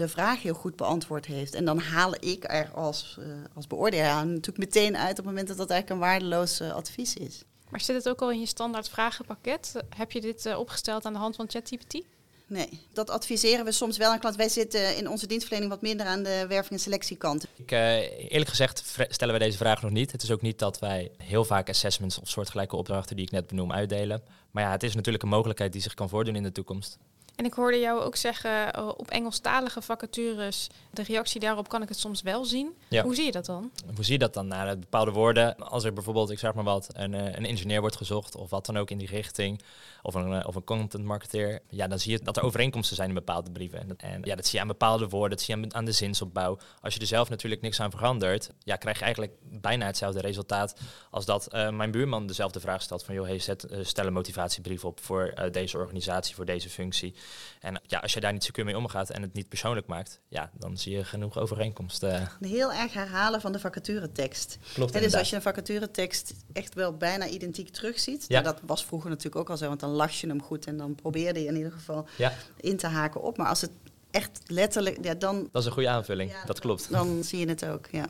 de 0.00 0.08
vraag 0.08 0.42
heel 0.42 0.54
goed 0.54 0.76
beantwoord 0.76 1.26
heeft. 1.26 1.54
En 1.54 1.64
dan 1.64 1.78
haal 1.78 2.14
ik 2.20 2.44
er 2.52 2.70
als, 2.74 3.16
uh, 3.18 3.26
als 3.54 3.66
beoordelaar 3.66 4.26
natuurlijk 4.26 4.58
meteen 4.58 4.96
uit 4.96 5.10
op 5.10 5.16
het 5.16 5.24
moment 5.24 5.48
dat 5.48 5.56
dat 5.56 5.70
eigenlijk 5.70 6.00
een 6.00 6.08
waardeloos 6.08 6.60
uh, 6.60 6.72
advies 6.72 7.14
is. 7.14 7.42
Maar 7.70 7.80
zit 7.80 7.96
het 7.96 8.08
ook 8.08 8.20
al 8.20 8.30
in 8.30 8.40
je 8.40 8.46
standaard 8.46 8.88
vragenpakket? 8.88 9.72
Heb 9.96 10.12
je 10.12 10.20
dit 10.20 10.46
uh, 10.46 10.58
opgesteld 10.58 11.04
aan 11.04 11.12
de 11.12 11.18
hand 11.18 11.36
van 11.36 11.48
ChatGPT? 11.48 12.02
Nee, 12.46 12.68
dat 12.92 13.10
adviseren 13.10 13.64
we 13.64 13.72
soms 13.72 13.96
wel 13.96 14.10
aan 14.10 14.18
klant. 14.18 14.36
Wij 14.36 14.48
zitten 14.48 14.96
in 14.96 15.08
onze 15.08 15.26
dienstverlening 15.26 15.72
wat 15.72 15.82
minder 15.82 16.06
aan 16.06 16.22
de 16.22 16.44
werving- 16.48 16.70
en 16.70 16.78
selectiekant. 16.78 17.46
Ik, 17.56 17.70
eerlijk 17.70 18.48
gezegd 18.48 18.84
stellen 19.08 19.34
we 19.34 19.40
deze 19.40 19.56
vraag 19.56 19.82
nog 19.82 19.90
niet. 19.90 20.12
Het 20.12 20.22
is 20.22 20.30
ook 20.30 20.42
niet 20.42 20.58
dat 20.58 20.78
wij 20.78 21.10
heel 21.16 21.44
vaak 21.44 21.68
assessments 21.68 22.18
of 22.18 22.28
soortgelijke 22.28 22.76
opdrachten 22.76 23.16
die 23.16 23.24
ik 23.24 23.30
net 23.30 23.46
benoem 23.46 23.72
uitdelen. 23.72 24.22
Maar 24.50 24.62
ja, 24.62 24.70
het 24.70 24.82
is 24.82 24.94
natuurlijk 24.94 25.22
een 25.22 25.28
mogelijkheid 25.28 25.72
die 25.72 25.82
zich 25.82 25.94
kan 25.94 26.08
voordoen 26.08 26.36
in 26.36 26.42
de 26.42 26.52
toekomst. 26.52 26.98
En 27.40 27.46
ik 27.46 27.54
hoorde 27.54 27.78
jou 27.78 28.00
ook 28.00 28.16
zeggen, 28.16 28.78
uh, 28.78 28.88
op 28.96 29.10
Engelstalige 29.10 29.82
vacatures, 29.82 30.68
de 30.90 31.02
reactie 31.02 31.40
daarop 31.40 31.68
kan 31.68 31.82
ik 31.82 31.88
het 31.88 31.98
soms 31.98 32.22
wel 32.22 32.44
zien. 32.44 32.76
Ja. 32.88 33.02
Hoe 33.02 33.14
zie 33.14 33.24
je 33.24 33.32
dat 33.32 33.46
dan? 33.46 33.70
Hoe 33.94 34.04
zie 34.04 34.12
je 34.12 34.18
dat 34.18 34.34
dan? 34.34 34.46
Nou, 34.46 34.76
bepaalde 34.76 35.10
woorden, 35.10 35.56
als 35.56 35.84
er 35.84 35.92
bijvoorbeeld, 35.92 36.30
ik 36.30 36.38
zeg 36.38 36.54
maar 36.54 36.64
wat, 36.64 36.88
een, 36.92 37.12
uh, 37.12 37.24
een 37.24 37.44
ingenieur 37.44 37.80
wordt 37.80 37.96
gezocht 37.96 38.36
of 38.36 38.50
wat 38.50 38.66
dan 38.66 38.78
ook 38.78 38.90
in 38.90 38.98
die 38.98 39.08
richting, 39.08 39.60
of 40.02 40.14
een, 40.14 40.32
uh, 40.32 40.46
of 40.46 40.54
een 40.54 40.64
content 40.64 41.04
marketeer, 41.04 41.60
ja, 41.68 41.88
dan 41.88 41.98
zie 41.98 42.12
je 42.12 42.20
dat 42.22 42.36
er 42.36 42.42
overeenkomsten 42.42 42.96
zijn 42.96 43.08
in 43.08 43.14
bepaalde 43.14 43.50
brieven. 43.50 43.78
En, 43.78 43.96
en 43.96 44.22
ja, 44.24 44.34
dat 44.34 44.46
zie 44.46 44.54
je 44.54 44.60
aan 44.60 44.68
bepaalde 44.68 45.08
woorden, 45.08 45.30
dat 45.30 45.40
zie 45.40 45.56
je 45.56 45.62
aan, 45.62 45.74
aan, 45.74 45.84
de 45.84 45.92
zinsopbouw. 45.92 46.58
Als 46.80 46.94
je 46.94 47.00
er 47.00 47.06
zelf 47.06 47.28
natuurlijk 47.28 47.62
niks 47.62 47.80
aan 47.80 47.90
verandert, 47.90 48.50
ja, 48.58 48.76
krijg 48.76 48.98
je 48.98 49.04
eigenlijk 49.04 49.32
bijna 49.42 49.86
hetzelfde 49.86 50.20
resultaat 50.20 50.80
als 51.10 51.24
dat 51.24 51.48
mijn 51.52 51.90
buurman 51.90 52.26
dezelfde 52.26 52.60
vraag 52.60 52.82
stelt 52.82 53.04
van, 53.04 53.14
joh, 53.14 53.26
hey, 53.26 53.38
zet, 53.38 53.66
stel 53.82 54.06
een 54.06 54.12
motivatiebrief 54.12 54.84
op 54.84 55.00
voor 55.00 55.34
deze 55.50 55.78
organisatie, 55.78 56.34
voor 56.34 56.44
deze 56.44 56.70
functie. 56.70 57.14
En 57.60 57.80
ja, 57.82 57.98
als 57.98 58.12
je 58.12 58.20
daar 58.20 58.32
niet 58.32 58.44
secuur 58.44 58.64
mee 58.64 58.76
omgaat 58.76 59.10
en 59.10 59.22
het 59.22 59.32
niet 59.32 59.48
persoonlijk 59.48 59.86
maakt, 59.86 60.20
ja, 60.28 60.50
dan 60.52 60.76
zie 60.76 60.96
je 60.96 61.04
genoeg 61.04 61.38
overeenkomsten. 61.38 62.28
Heel 62.40 62.72
erg 62.72 62.92
herhalen 62.92 63.40
van 63.40 63.52
de 63.52 63.58
vacaturetekst. 63.58 64.58
Klopt. 64.74 64.94
En 64.94 65.02
dus 65.02 65.14
als 65.14 65.30
je 65.30 65.36
een 65.36 65.42
vacaturetekst 65.42 66.34
echt 66.52 66.74
wel 66.74 66.96
bijna 66.96 67.26
identiek 67.26 67.68
terugziet, 67.68 68.24
ja. 68.28 68.40
Nou, 68.40 68.54
dat 68.54 68.62
was 68.66 68.84
vroeger 68.84 69.10
natuurlijk 69.10 69.36
ook 69.36 69.50
al 69.50 69.56
zo, 69.56 69.66
want 69.66 69.80
dan 69.80 69.90
las 69.90 70.20
je 70.20 70.26
hem 70.26 70.42
goed 70.42 70.66
en 70.66 70.76
dan 70.76 70.94
probeerde 70.94 71.40
je 71.40 71.46
in 71.46 71.56
ieder 71.56 71.72
geval 71.72 72.06
ja. 72.16 72.32
in 72.60 72.76
te 72.76 72.86
haken 72.86 73.22
op. 73.22 73.36
Maar 73.36 73.48
als 73.48 73.60
het 73.60 73.70
echt 74.10 74.40
letterlijk, 74.46 75.04
ja, 75.04 75.14
dan. 75.14 75.48
Dat 75.52 75.62
is 75.62 75.68
een 75.68 75.74
goede 75.74 75.88
aanvulling, 75.88 76.30
ja, 76.30 76.44
dat 76.44 76.60
klopt. 76.60 76.90
Dan 76.90 77.24
zie 77.24 77.38
je 77.38 77.48
het 77.48 77.66
ook, 77.66 77.86
ja. 77.90 78.06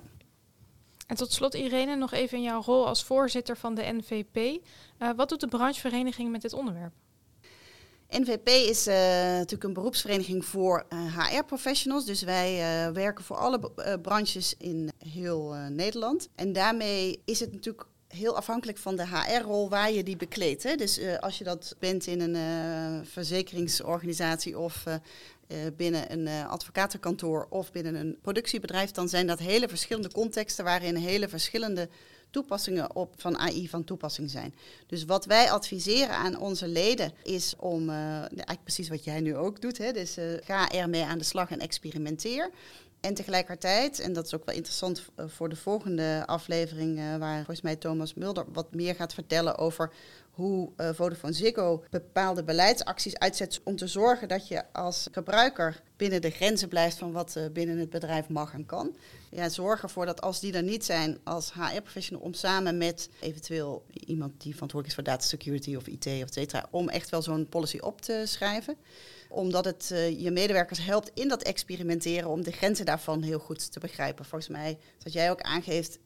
En 1.06 1.16
tot 1.16 1.32
slot, 1.32 1.54
Irene, 1.54 1.96
nog 1.96 2.12
even 2.12 2.36
in 2.36 2.42
jouw 2.42 2.62
rol 2.62 2.86
als 2.86 3.04
voorzitter 3.04 3.56
van 3.56 3.74
de 3.74 3.82
NVP. 3.82 4.36
Uh, 4.98 5.10
wat 5.16 5.28
doet 5.28 5.40
de 5.40 5.48
branchevereniging 5.48 6.30
met 6.30 6.42
dit 6.42 6.52
onderwerp? 6.52 6.92
NVP 8.10 8.48
is 8.48 8.88
uh, 8.88 8.94
natuurlijk 8.94 9.64
een 9.64 9.72
beroepsvereniging 9.72 10.44
voor 10.44 10.86
HR-professionals. 10.90 12.04
Dus 12.04 12.22
wij 12.22 12.52
uh, 12.52 12.92
werken 12.92 13.24
voor 13.24 13.36
alle 13.36 13.70
branches 14.02 14.54
in 14.58 14.90
heel 14.98 15.54
Nederland. 15.68 16.28
En 16.34 16.52
daarmee 16.52 17.22
is 17.24 17.40
het 17.40 17.52
natuurlijk 17.52 17.86
heel 18.08 18.36
afhankelijk 18.36 18.78
van 18.78 18.96
de 18.96 19.06
HR-rol 19.06 19.68
waar 19.68 19.92
je 19.92 20.02
die 20.02 20.16
bekleedt. 20.16 20.78
Dus 20.78 21.00
als 21.20 21.38
je 21.38 21.44
dat 21.44 21.76
bent 21.78 22.06
in 22.06 22.20
een 22.20 23.06
verzekeringsorganisatie 23.06 24.58
of 24.58 24.84
binnen 25.76 26.12
een 26.12 26.46
advocatenkantoor 26.46 27.46
of 27.50 27.72
binnen 27.72 27.94
een 27.94 28.18
productiebedrijf, 28.22 28.90
dan 28.90 29.08
zijn 29.08 29.26
dat 29.26 29.38
hele 29.38 29.68
verschillende 29.68 30.12
contexten 30.12 30.64
waarin 30.64 30.96
hele 30.96 31.28
verschillende 31.28 31.88
toepassingen 32.30 32.94
op 32.94 33.14
van 33.16 33.38
AI 33.38 33.68
van 33.68 33.84
toepassing 33.84 34.30
zijn. 34.30 34.54
Dus 34.86 35.04
wat 35.04 35.24
wij 35.24 35.50
adviseren 35.50 36.14
aan 36.16 36.38
onze 36.38 36.68
leden 36.68 37.12
is 37.22 37.54
om, 37.56 37.88
uh, 37.88 37.96
eigenlijk 38.16 38.62
precies 38.62 38.88
wat 38.88 39.04
jij 39.04 39.20
nu 39.20 39.36
ook 39.36 39.60
doet, 39.60 39.78
hè, 39.78 39.92
dus 39.92 40.18
uh, 40.18 40.24
ga 40.44 40.70
ermee 40.70 41.04
aan 41.04 41.18
de 41.18 41.24
slag 41.24 41.50
en 41.50 41.58
experimenteer. 41.58 42.50
En 43.00 43.14
tegelijkertijd, 43.14 43.98
en 43.98 44.12
dat 44.12 44.26
is 44.26 44.34
ook 44.34 44.44
wel 44.44 44.54
interessant 44.54 45.02
eh, 45.14 45.24
voor 45.28 45.48
de 45.48 45.56
volgende 45.56 46.22
aflevering, 46.26 47.18
waar 47.18 47.36
volgens 47.36 47.60
mij 47.60 47.76
Thomas 47.76 48.14
Mulder 48.14 48.44
wat 48.52 48.74
meer 48.74 48.94
gaat 48.94 49.14
vertellen 49.14 49.58
over 49.58 49.92
hoe 50.30 50.70
uh, 50.76 50.88
Vodafone 50.92 51.32
Ziggo 51.32 51.84
bepaalde 51.90 52.44
beleidsacties 52.44 53.18
uitzet 53.18 53.60
om 53.64 53.76
te 53.76 53.86
zorgen 53.86 54.28
dat 54.28 54.48
je 54.48 54.72
als 54.72 55.08
gebruiker 55.12 55.82
binnen 55.96 56.20
de 56.20 56.30
grenzen 56.30 56.68
blijft 56.68 56.98
van 56.98 57.12
wat 57.12 57.34
uh, 57.36 57.44
binnen 57.52 57.78
het 57.78 57.90
bedrijf 57.90 58.28
mag 58.28 58.52
en 58.52 58.66
kan. 58.66 58.96
Ja, 59.30 59.48
zorg 59.48 59.82
ervoor 59.82 60.06
dat 60.06 60.20
als 60.20 60.40
die 60.40 60.52
er 60.52 60.62
niet 60.62 60.84
zijn 60.84 61.18
als 61.24 61.52
HR-professional 61.52 62.22
om 62.22 62.34
samen 62.34 62.78
met 62.78 63.08
eventueel 63.20 63.84
iemand 64.06 64.32
die 64.40 64.52
verantwoordelijk 64.52 64.86
is 64.88 64.94
voor 64.94 65.14
data 65.14 65.26
security 65.26 65.76
of 65.76 65.86
IT 65.86 66.06
of 66.06 66.12
et 66.12 66.34
cetera, 66.34 66.66
om 66.70 66.88
echt 66.88 67.10
wel 67.10 67.22
zo'n 67.22 67.48
policy 67.48 67.78
op 67.78 68.00
te 68.00 68.22
schrijven 68.24 68.76
omdat 69.30 69.64
het 69.64 69.90
uh, 69.92 70.20
je 70.20 70.30
medewerkers 70.30 70.84
helpt 70.84 71.10
in 71.14 71.28
dat 71.28 71.42
experimenteren 71.42 72.28
om 72.28 72.42
de 72.42 72.52
grenzen 72.52 72.84
daarvan 72.84 73.22
heel 73.22 73.38
goed 73.38 73.72
te 73.72 73.80
begrijpen. 73.80 74.24
Volgens 74.24 74.50
mij, 74.50 74.78
wat 75.02 75.12
jij 75.12 75.30
ook 75.30 75.40
aangeeft, 75.40 75.98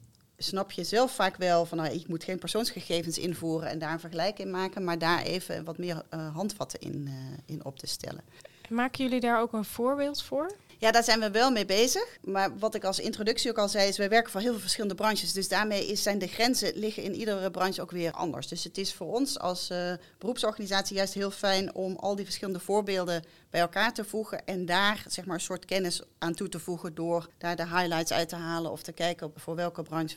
snap 0.44 0.70
je 0.70 0.85
zelf 0.85 1.14
vaak 1.14 1.37
wel 1.37 1.66
van 1.66 1.78
nou, 1.78 1.94
ik 1.94 2.09
moet 2.09 2.24
geen 2.24 2.38
persoonsgegevens 2.38 3.18
invoeren 3.18 3.68
en 3.68 3.78
daar 3.78 3.92
een 3.92 4.00
vergelijking 4.00 4.48
in 4.48 4.50
maken, 4.50 4.85
maar 4.85 4.98
daar 4.98 5.22
even 5.22 5.64
wat 5.64 5.78
meer 5.78 6.02
uh, 6.14 6.35
handvatten 6.35 6.80
in, 6.80 7.07
uh, 7.07 7.14
in 7.46 7.64
op 7.64 7.78
te 7.78 7.87
stellen. 7.87 8.22
Maken 8.68 9.04
jullie 9.04 9.20
daar 9.20 9.40
ook 9.40 9.52
een 9.52 9.64
voorbeeld 9.64 10.22
voor? 10.22 10.57
Ja, 10.78 10.90
daar 10.90 11.04
zijn 11.04 11.20
we 11.20 11.30
wel 11.30 11.50
mee 11.50 11.64
bezig. 11.64 12.18
Maar 12.22 12.59
wat 12.59 12.74
ik 12.74 12.85
als 12.85 12.98
introductie 12.98 13.50
ook 13.50 13.59
al 13.59 13.68
zei, 13.68 13.88
is 13.88 13.96
wij 13.96 14.09
werken 14.09 14.30
voor 14.30 14.40
heel 14.40 14.50
veel 14.50 14.61
verschillende 14.61 14.94
branches. 14.94 15.33
Dus 15.33 15.48
daarmee 15.48 15.87
is, 15.87 16.02
zijn 16.02 16.18
de 16.18 16.26
grenzen 16.26 16.72
liggen 16.74 17.02
in 17.02 17.14
iedere 17.14 17.50
branche 17.50 17.83
ook 17.83 17.90
weer 17.90 18.12
anders. 18.12 18.48
Dus 18.48 18.64
het 18.64 18.78
is 18.78 18.94
voor 18.94 19.12
ons 19.12 19.38
als 19.38 19.70
uh, 19.70 19.92
beroepsorganisatie 20.18 20.96
juist 20.96 21.14
heel 21.14 21.30
fijn 21.30 21.74
om 21.74 21.96
al 21.96 22.16
die 22.16 22.24
verschillende 22.24 22.61
voorbeelden 22.61 23.24
bij 23.50 23.61
elkaar 23.61 23.94
te 23.94 24.04
voegen. 24.04 24.46
En 24.46 24.66
daar 24.66 25.04
zeg 25.09 25.24
maar 25.24 25.35
een 25.35 25.40
soort 25.40 25.64
kennis 25.64 26.02
aan 26.18 26.35
toe 26.35 26.48
te 26.48 26.59
voegen 26.59 26.94
door 26.94 27.28
daar 27.38 27.57
de 27.57 27.66
highlights 27.66 28.12
uit 28.12 28.28
te 28.28 28.37
halen 28.37 28.70
of 28.70 28.83
te 28.83 28.92
kijken 28.92 29.33
voor 29.37 29.54
welke 29.54 29.83
branche 29.83 30.16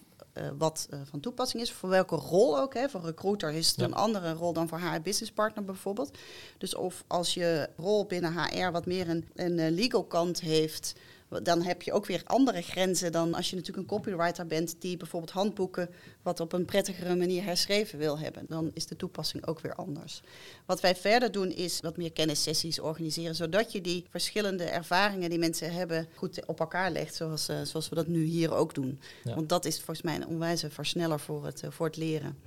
wat 0.57 0.87
uh, 0.89 0.99
van 1.03 1.19
toepassing 1.19 1.61
is. 1.61 1.71
Voor 1.71 1.89
welke 1.89 2.15
rol 2.15 2.59
ook. 2.59 2.73
Hè. 2.73 2.89
Voor 2.89 3.01
recruiter 3.01 3.53
is 3.53 3.67
het 3.67 3.75
ja. 3.75 3.85
een 3.85 3.93
andere 3.93 4.33
rol 4.33 4.53
dan 4.53 4.67
voor 4.67 4.79
HR 4.79 5.01
business 5.01 5.31
partner 5.31 5.65
bijvoorbeeld. 5.65 6.17
Dus 6.57 6.75
of 6.75 7.03
als 7.07 7.33
je 7.33 7.69
rol 7.77 8.05
binnen 8.05 8.33
HR 8.33 8.71
wat 8.71 8.85
meer 8.85 9.09
een, 9.09 9.25
een 9.35 9.57
uh, 9.57 9.69
legal 9.69 10.03
kant 10.03 10.39
heeft 10.39 10.95
dan 11.43 11.61
heb 11.61 11.81
je 11.81 11.93
ook 11.93 12.05
weer 12.05 12.21
andere 12.25 12.61
grenzen 12.61 13.11
dan 13.11 13.33
als 13.33 13.49
je 13.49 13.55
natuurlijk 13.55 13.91
een 13.91 13.97
copywriter 13.97 14.47
bent 14.47 14.75
die 14.79 14.97
bijvoorbeeld 14.97 15.31
handboeken 15.31 15.89
wat 16.21 16.39
op 16.39 16.53
een 16.53 16.65
prettigere 16.65 17.15
manier 17.15 17.43
herschreven 17.43 17.99
wil 17.99 18.19
hebben. 18.19 18.45
Dan 18.47 18.71
is 18.73 18.85
de 18.85 18.95
toepassing 18.95 19.47
ook 19.47 19.59
weer 19.59 19.75
anders. 19.75 20.21
Wat 20.65 20.81
wij 20.81 20.95
verder 20.95 21.31
doen 21.31 21.51
is 21.51 21.79
wat 21.79 21.97
meer 21.97 22.11
kennissessies 22.11 22.79
organiseren, 22.79 23.35
zodat 23.35 23.71
je 23.71 23.81
die 23.81 24.05
verschillende 24.09 24.63
ervaringen 24.63 25.29
die 25.29 25.39
mensen 25.39 25.73
hebben 25.73 26.07
goed 26.15 26.45
op 26.45 26.59
elkaar 26.59 26.91
legt, 26.91 27.15
zoals, 27.15 27.49
uh, 27.49 27.61
zoals 27.63 27.89
we 27.89 27.95
dat 27.95 28.07
nu 28.07 28.23
hier 28.23 28.53
ook 28.53 28.73
doen. 28.73 28.99
Ja. 29.23 29.35
Want 29.35 29.49
dat 29.49 29.65
is 29.65 29.75
volgens 29.75 30.01
mij 30.01 30.15
een 30.15 30.27
onwijze 30.27 30.69
versneller 30.69 31.19
voor 31.19 31.45
het, 31.45 31.63
uh, 31.63 31.71
voor 31.71 31.85
het 31.85 31.97
leren. 31.97 32.37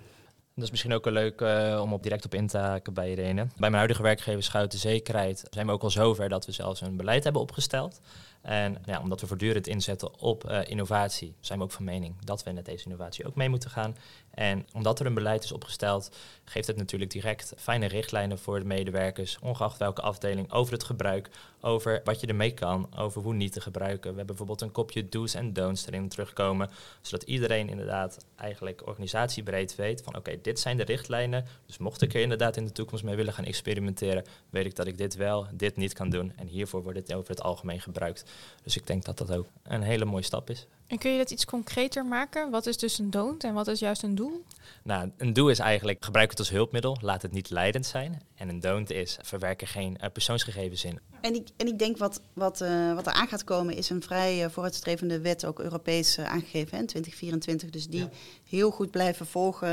Dat 0.55 0.65
is 0.65 0.71
misschien 0.71 0.93
ook 0.93 1.05
wel 1.05 1.13
leuk 1.13 1.41
uh, 1.41 1.81
om 1.83 1.93
op 1.93 2.03
direct 2.03 2.25
op 2.25 2.35
in 2.35 2.47
te 2.47 2.59
haken 2.59 2.95
bij 2.95 3.11
Irene. 3.11 3.43
Bij 3.45 3.51
mijn 3.57 3.75
huidige 3.75 4.03
werkgever 4.03 4.43
Schouten 4.43 4.79
Zekerheid 4.79 5.43
zijn 5.51 5.67
we 5.67 5.73
ook 5.73 5.83
al 5.83 5.91
zover 5.91 6.29
dat 6.29 6.47
we 6.47 6.53
zelfs 6.53 6.81
een 6.81 6.97
beleid 6.97 7.25
hebben 7.25 7.43
opgesteld. 7.43 8.01
En 8.41 8.77
ja, 8.85 9.01
omdat 9.01 9.21
we 9.21 9.27
voortdurend 9.27 9.67
inzetten 9.67 10.19
op 10.19 10.51
uh, 10.51 10.61
innovatie, 10.65 11.35
zijn 11.41 11.59
we 11.59 11.65
ook 11.65 11.71
van 11.71 11.85
mening 11.85 12.15
dat 12.25 12.43
we 12.43 12.53
met 12.53 12.65
deze 12.65 12.85
innovatie 12.85 13.27
ook 13.27 13.35
mee 13.35 13.49
moeten 13.49 13.71
gaan. 13.71 13.97
En 14.31 14.67
omdat 14.73 15.01
er 15.01 15.07
een 15.07 15.15
beleid 15.15 15.45
is 15.45 15.53
opgesteld, 15.53 16.17
geeft 16.45 16.67
het 16.67 16.77
natuurlijk 16.77 17.11
direct 17.11 17.53
fijne 17.57 17.87
richtlijnen 17.87 18.39
voor 18.39 18.59
de 18.59 18.65
medewerkers, 18.65 19.39
ongeacht 19.43 19.79
welke 19.79 20.03
afdeling, 20.03 20.53
over 20.53 20.73
het 20.73 20.85
gebruik, 20.85 21.31
over 21.61 22.01
wat 22.05 22.21
je 22.21 22.27
ermee 22.27 22.55
kan, 22.55 22.89
over 22.97 23.23
hoe 23.23 23.35
niet 23.35 23.53
te 23.53 23.61
gebruiken. 23.61 24.11
We 24.11 24.17
hebben 24.17 24.27
bijvoorbeeld 24.27 24.61
een 24.61 24.73
kopje 24.73 25.09
do's 25.09 25.35
en 25.35 25.53
don'ts 25.53 25.87
erin 25.87 26.09
terugkomen, 26.09 26.71
zodat 27.01 27.29
iedereen 27.29 27.69
inderdaad 27.69 28.27
eigenlijk 28.37 28.87
organisatiebreed 28.87 29.75
weet 29.75 30.03
van 30.03 30.17
oké, 30.17 30.41
dit 30.43 30.61
zijn 30.61 30.77
de 30.77 30.85
richtlijnen. 30.85 31.45
Dus 31.67 31.79
mocht 31.79 32.03
ik 32.03 32.15
er 32.15 32.21
inderdaad 32.21 32.57
in 32.57 32.65
de 32.65 32.73
toekomst 32.73 33.05
mee 33.05 33.17
willen 33.17 33.33
gaan 33.33 33.45
experimenteren, 33.45 34.25
weet 34.51 34.65
ik 34.65 34.77
dat 34.77 34.87
ik 34.87 34.99
dit 34.99 35.15
wel, 35.15 35.47
dit 35.53 35.77
niet 35.77 35.93
kan 35.93 36.11
doen. 36.11 36.33
En 36.37 36.47
hiervoor 36.47 36.83
wordt 36.83 36.99
het 36.99 37.15
over 37.15 37.31
het 37.31 37.43
algemeen 37.43 37.81
gebruikt. 37.81 38.30
Dus 38.63 38.77
ik 38.77 38.87
denk 38.87 39.05
dat 39.05 39.19
dat 39.19 39.33
ook 39.33 39.47
een 39.63 39.83
hele 39.83 40.05
mooie 40.05 40.23
stap 40.23 40.51
is. 40.51 40.67
En 40.87 40.99
kun 40.99 41.11
je 41.11 41.19
dat 41.19 41.31
iets 41.31 41.45
concreter 41.45 42.05
maken? 42.05 42.51
Wat 42.51 42.67
is 42.67 42.77
dus 42.77 42.99
een 42.99 43.11
don't 43.11 43.45
en 43.45 43.55
wat 43.55 43.69
is 43.69 43.79
juist 43.79 44.03
een 44.03 44.15
doel? 44.15 44.45
Nou, 44.83 45.11
een 45.17 45.33
do 45.33 45.49
is 45.49 45.59
eigenlijk 45.59 46.05
gebruik 46.05 46.31
het 46.31 46.39
als 46.39 46.51
hulpmiddel, 46.51 46.97
laat 47.01 47.23
het 47.23 47.33
niet 47.33 47.51
leidend 47.51 47.87
zijn. 47.87 48.23
En 48.35 48.49
een 48.49 48.61
don't 48.61 48.91
is 48.91 49.19
verwerken 49.23 49.67
geen 49.67 49.97
uh, 50.01 50.11
persoonsgegevens 50.13 50.85
in. 50.85 50.99
En 51.21 51.35
ik, 51.35 51.49
en 51.57 51.67
ik 51.67 51.79
denk 51.79 51.99
wat, 51.99 52.21
wat, 52.33 52.61
uh, 52.61 52.95
wat 52.95 53.07
er 53.07 53.13
aan 53.13 53.29
gaat 53.29 53.45
komen 53.45 53.75
is 53.75 53.91
een 53.91 54.03
vrij 54.03 54.45
uh, 54.45 54.51
vooruitstrevende 54.51 55.21
wet, 55.21 55.45
ook 55.47 55.61
Europees 55.61 56.19
aangegeven 56.19 56.79
in 56.79 56.87
2024. 56.87 57.71
Dus 57.71 57.89
die 57.89 58.01
ja. 58.01 58.11
heel 58.49 58.71
goed 58.71 58.91
blijven 58.91 59.27
volgen. 59.27 59.69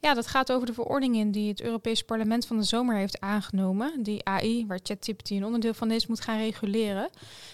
Ja, 0.00 0.14
dat 0.14 0.26
gaat 0.26 0.52
over 0.52 0.66
de 0.66 0.72
verordening 0.72 1.32
die 1.32 1.48
het 1.48 1.60
Europese 1.60 2.04
parlement 2.04 2.46
van 2.46 2.56
de 2.56 2.62
zomer 2.62 2.96
heeft 2.96 3.20
aangenomen. 3.20 4.02
Die 4.02 4.24
AI, 4.24 4.66
waar 4.66 4.80
ChatGPT 4.82 5.30
een 5.30 5.44
onderdeel 5.44 5.74
van 5.74 5.90
is, 5.90 6.06
moet 6.06 6.20
gaan 6.20 6.38
reguleren. 6.38 7.10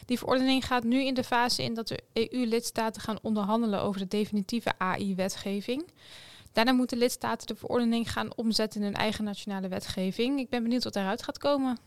Die 0.06 0.18
verordening 0.18 0.66
gaat 0.66 0.84
nu 0.84 1.04
in 1.04 1.14
de 1.14 1.24
fase 1.24 1.62
in 1.62 1.74
dat 1.74 1.88
de 1.88 2.02
EU-lidstaten 2.12 3.02
gaan 3.02 3.18
onderhandelen 3.22 3.80
over 3.80 4.00
de 4.00 4.08
definitieve 4.08 4.72
AI-wetgeving. 4.78 5.84
Daarna 6.52 6.72
moeten 6.72 6.98
lidstaten 6.98 7.46
de 7.46 7.54
verordening 7.54 8.12
gaan 8.12 8.37
omzetten 8.37 8.80
in 8.80 8.87
hun 8.87 8.96
eigen 8.96 9.24
nationale 9.24 9.68
wetgeving. 9.68 10.38
Ik 10.38 10.48
ben 10.48 10.62
benieuwd 10.62 10.84
wat 10.84 10.92
daaruit 10.92 11.22
gaat 11.22 11.38
komen. 11.38 11.78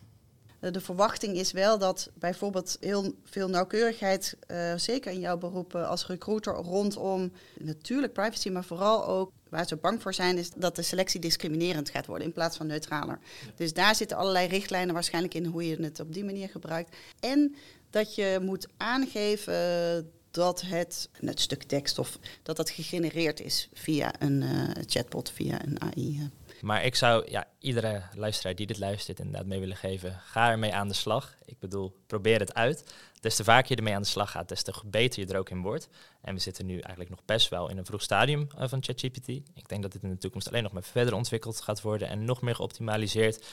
De 0.60 0.82
verwachting 0.82 1.38
is 1.38 1.52
wel 1.52 1.78
dat 1.78 2.10
bijvoorbeeld 2.14 2.78
heel 2.80 3.14
veel 3.24 3.50
nauwkeurigheid, 3.50 4.38
uh, 4.48 4.74
zeker 4.76 5.12
in 5.12 5.20
jouw 5.20 5.38
beroep 5.38 5.76
als 5.76 6.08
recruiter, 6.08 6.54
rondom 6.54 7.32
natuurlijk 7.60 8.14
privacy, 8.14 8.50
maar 8.50 8.64
vooral 8.64 9.06
ook 9.06 9.32
waar 9.50 9.68
ze 9.68 9.76
bang 9.76 10.02
voor 10.02 10.14
zijn, 10.14 10.38
is 10.38 10.50
dat 10.56 10.76
de 10.76 10.82
selectie 10.82 11.20
discriminerend 11.20 11.90
gaat 11.90 12.06
worden 12.06 12.28
in 12.28 12.34
plaats 12.34 12.58
van 12.58 12.68
neutraler. 12.68 13.20
Dus 13.56 13.74
daar 13.74 13.96
zitten 13.96 14.18
allerlei 14.18 14.48
richtlijnen 14.48 14.94
waarschijnlijk 14.94 15.34
in 15.34 15.46
hoe 15.46 15.68
je 15.68 15.82
het 15.82 16.00
op 16.00 16.14
die 16.14 16.26
manier 16.26 16.50
gebruikt. 16.50 16.96
En 17.20 17.56
dat 17.90 18.16
je 18.16 18.40
moet 18.42 18.68
aangeven 18.78 20.12
dat 20.32 20.62
het, 20.62 21.10
het 21.26 21.40
stuk 21.40 21.64
tekst 21.64 22.00
of 22.00 22.20
dat 22.44 22.58
dat 22.58 22.70
gegenereerd 22.70 23.40
is 23.40 23.70
via 23.74 24.14
een 24.20 24.42
uh, 24.42 24.70
chatbot, 24.86 25.32
via 25.32 25.66
een 25.66 25.82
AI. 25.82 26.30
Maar 26.62 26.86
ik 26.86 26.96
zou 26.96 27.32
ja, 27.32 27.48
iedere 27.60 28.04
luisteraar 28.16 28.56
die 28.56 28.68
dit 28.68 28.78
luistert 28.78 29.20
inderdaad 29.20 29.46
mee 29.46 29.60
willen 29.60 29.78
geven, 29.78 30.20
ga 30.26 30.50
ermee 30.50 30.74
aan 30.74 30.88
de 30.88 30.94
slag. 30.94 31.36
Ik 31.46 31.60
bedoel, 31.60 31.96
probeer 32.08 32.40
het 32.40 32.54
uit. 32.54 32.94
Des 33.20 33.36
te 33.36 33.44
vaker 33.44 33.70
je 33.70 33.76
ermee 33.76 33.96
aan 33.96 34.02
de 34.02 34.08
slag 34.08 34.32
gaat, 34.32 34.50
des 34.50 34.64
te 34.64 34.74
beter 34.86 35.22
je 35.22 35.28
er 35.28 35.40
ook 35.40 35.50
in 35.50 35.62
wordt. 35.62 35.88
En 36.22 36.34
we 36.34 36.40
zitten 36.40 36.66
nu 36.66 36.74
eigenlijk 36.74 37.10
nog 37.10 37.26
best 37.26 37.50
wel 37.50 37.70
in 37.70 37.78
een 37.78 37.86
vroeg 37.86 38.02
stadium 38.02 38.48
uh, 38.60 38.68
van 38.68 38.84
ChatGPT. 38.84 39.28
Ik 39.28 39.68
denk 39.68 39.82
dat 39.82 39.92
dit 39.92 40.04
in 40.04 40.10
de 40.10 40.18
toekomst 40.18 40.48
alleen 40.48 40.64
nog 40.64 40.72
maar 40.72 40.84
verder 40.84 41.14
ontwikkeld 41.14 41.62
gaat 41.62 41.82
worden 41.82 42.08
en 42.08 42.26
nog 42.26 42.42
meer 42.42 42.56
geoptimaliseerd. 42.56 43.46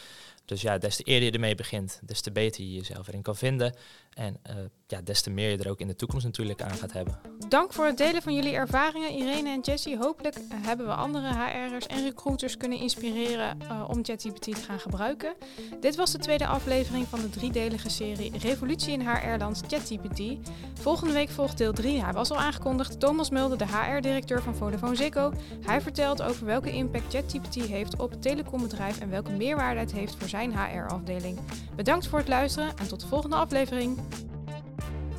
Dus 0.45 0.62
ja, 0.62 0.79
des 0.79 0.97
te 0.97 1.03
eerder 1.03 1.25
je 1.25 1.31
ermee 1.31 1.55
begint, 1.55 2.01
des 2.03 2.21
te 2.21 2.33
beter 2.33 2.64
je 2.64 2.75
jezelf 2.75 3.09
erin 3.09 3.23
kan 3.23 3.37
vinden. 3.37 3.75
En 4.14 4.40
uh, 4.51 4.57
ja, 4.87 5.01
des 5.01 5.23
te 5.23 5.31
meer 5.31 5.51
je 5.51 5.59
er 5.59 5.71
ook 5.71 5.81
in 5.81 5.87
de 5.87 5.97
toekomst 5.97 6.25
natuurlijk 6.25 6.62
aan 6.62 6.77
gaat 6.77 6.93
hebben. 6.93 7.21
Dank 7.49 7.73
voor 7.73 7.87
het 7.87 7.97
delen 7.97 8.23
van 8.23 8.35
jullie 8.35 8.55
ervaringen, 8.55 9.11
Irene 9.11 9.51
en 9.51 9.61
Jessie. 9.61 9.97
Hopelijk 9.97 10.37
hebben 10.55 10.87
we 10.87 10.95
andere 10.95 11.35
HR'ers 11.35 11.87
en 11.87 12.03
recruiters 12.03 12.57
kunnen 12.57 12.79
inspireren 12.79 13.59
uh, 13.62 13.88
om 13.94 14.04
ChatGPT 14.04 14.42
te 14.42 14.62
gaan 14.66 14.80
gebruiken. 14.80 15.35
Dit 15.80 15.96
was 15.96 16.12
de 16.12 16.18
tweede 16.18 16.46
aflevering 16.46 17.07
van 17.07 17.20
de 17.20 17.30
driedelige 17.30 17.90
serie 17.90 18.38
Revolutie 18.38 18.92
in 18.92 19.09
HR-land 19.09 19.62
ChatGPT. 19.66 20.50
Volgende 20.80 21.12
week 21.12 21.30
volgt 21.30 21.59
deel 21.59 21.72
3. 21.72 22.02
Hij 22.02 22.12
was 22.12 22.30
al 22.30 22.38
aangekondigd. 22.38 23.00
Thomas 23.00 23.30
Mulder, 23.30 23.59
de 23.59 23.66
HR-directeur 23.66 24.42
van 24.42 24.54
Vodafone 24.54 24.96
Ziggo. 24.96 25.33
Hij 25.66 25.80
vertelt 25.80 26.22
over 26.22 26.46
welke 26.46 26.72
impact 26.72 27.14
ChatGPT 27.14 27.54
heeft 27.54 27.98
op 27.98 28.11
het 28.11 28.22
telecombedrijf 28.22 29.00
en 29.00 29.11
welke 29.11 29.30
meerwaarde 29.30 29.80
het 29.80 29.92
heeft 29.92 30.16
voor 30.18 30.28
zijn 30.28 30.52
HR-afdeling. 30.59 31.38
Bedankt 31.76 32.07
voor 32.07 32.18
het 32.18 32.28
luisteren 32.28 32.76
en 32.76 32.88
tot 32.88 33.00
de 33.00 33.07
volgende 33.07 33.37
aflevering. 33.37 33.98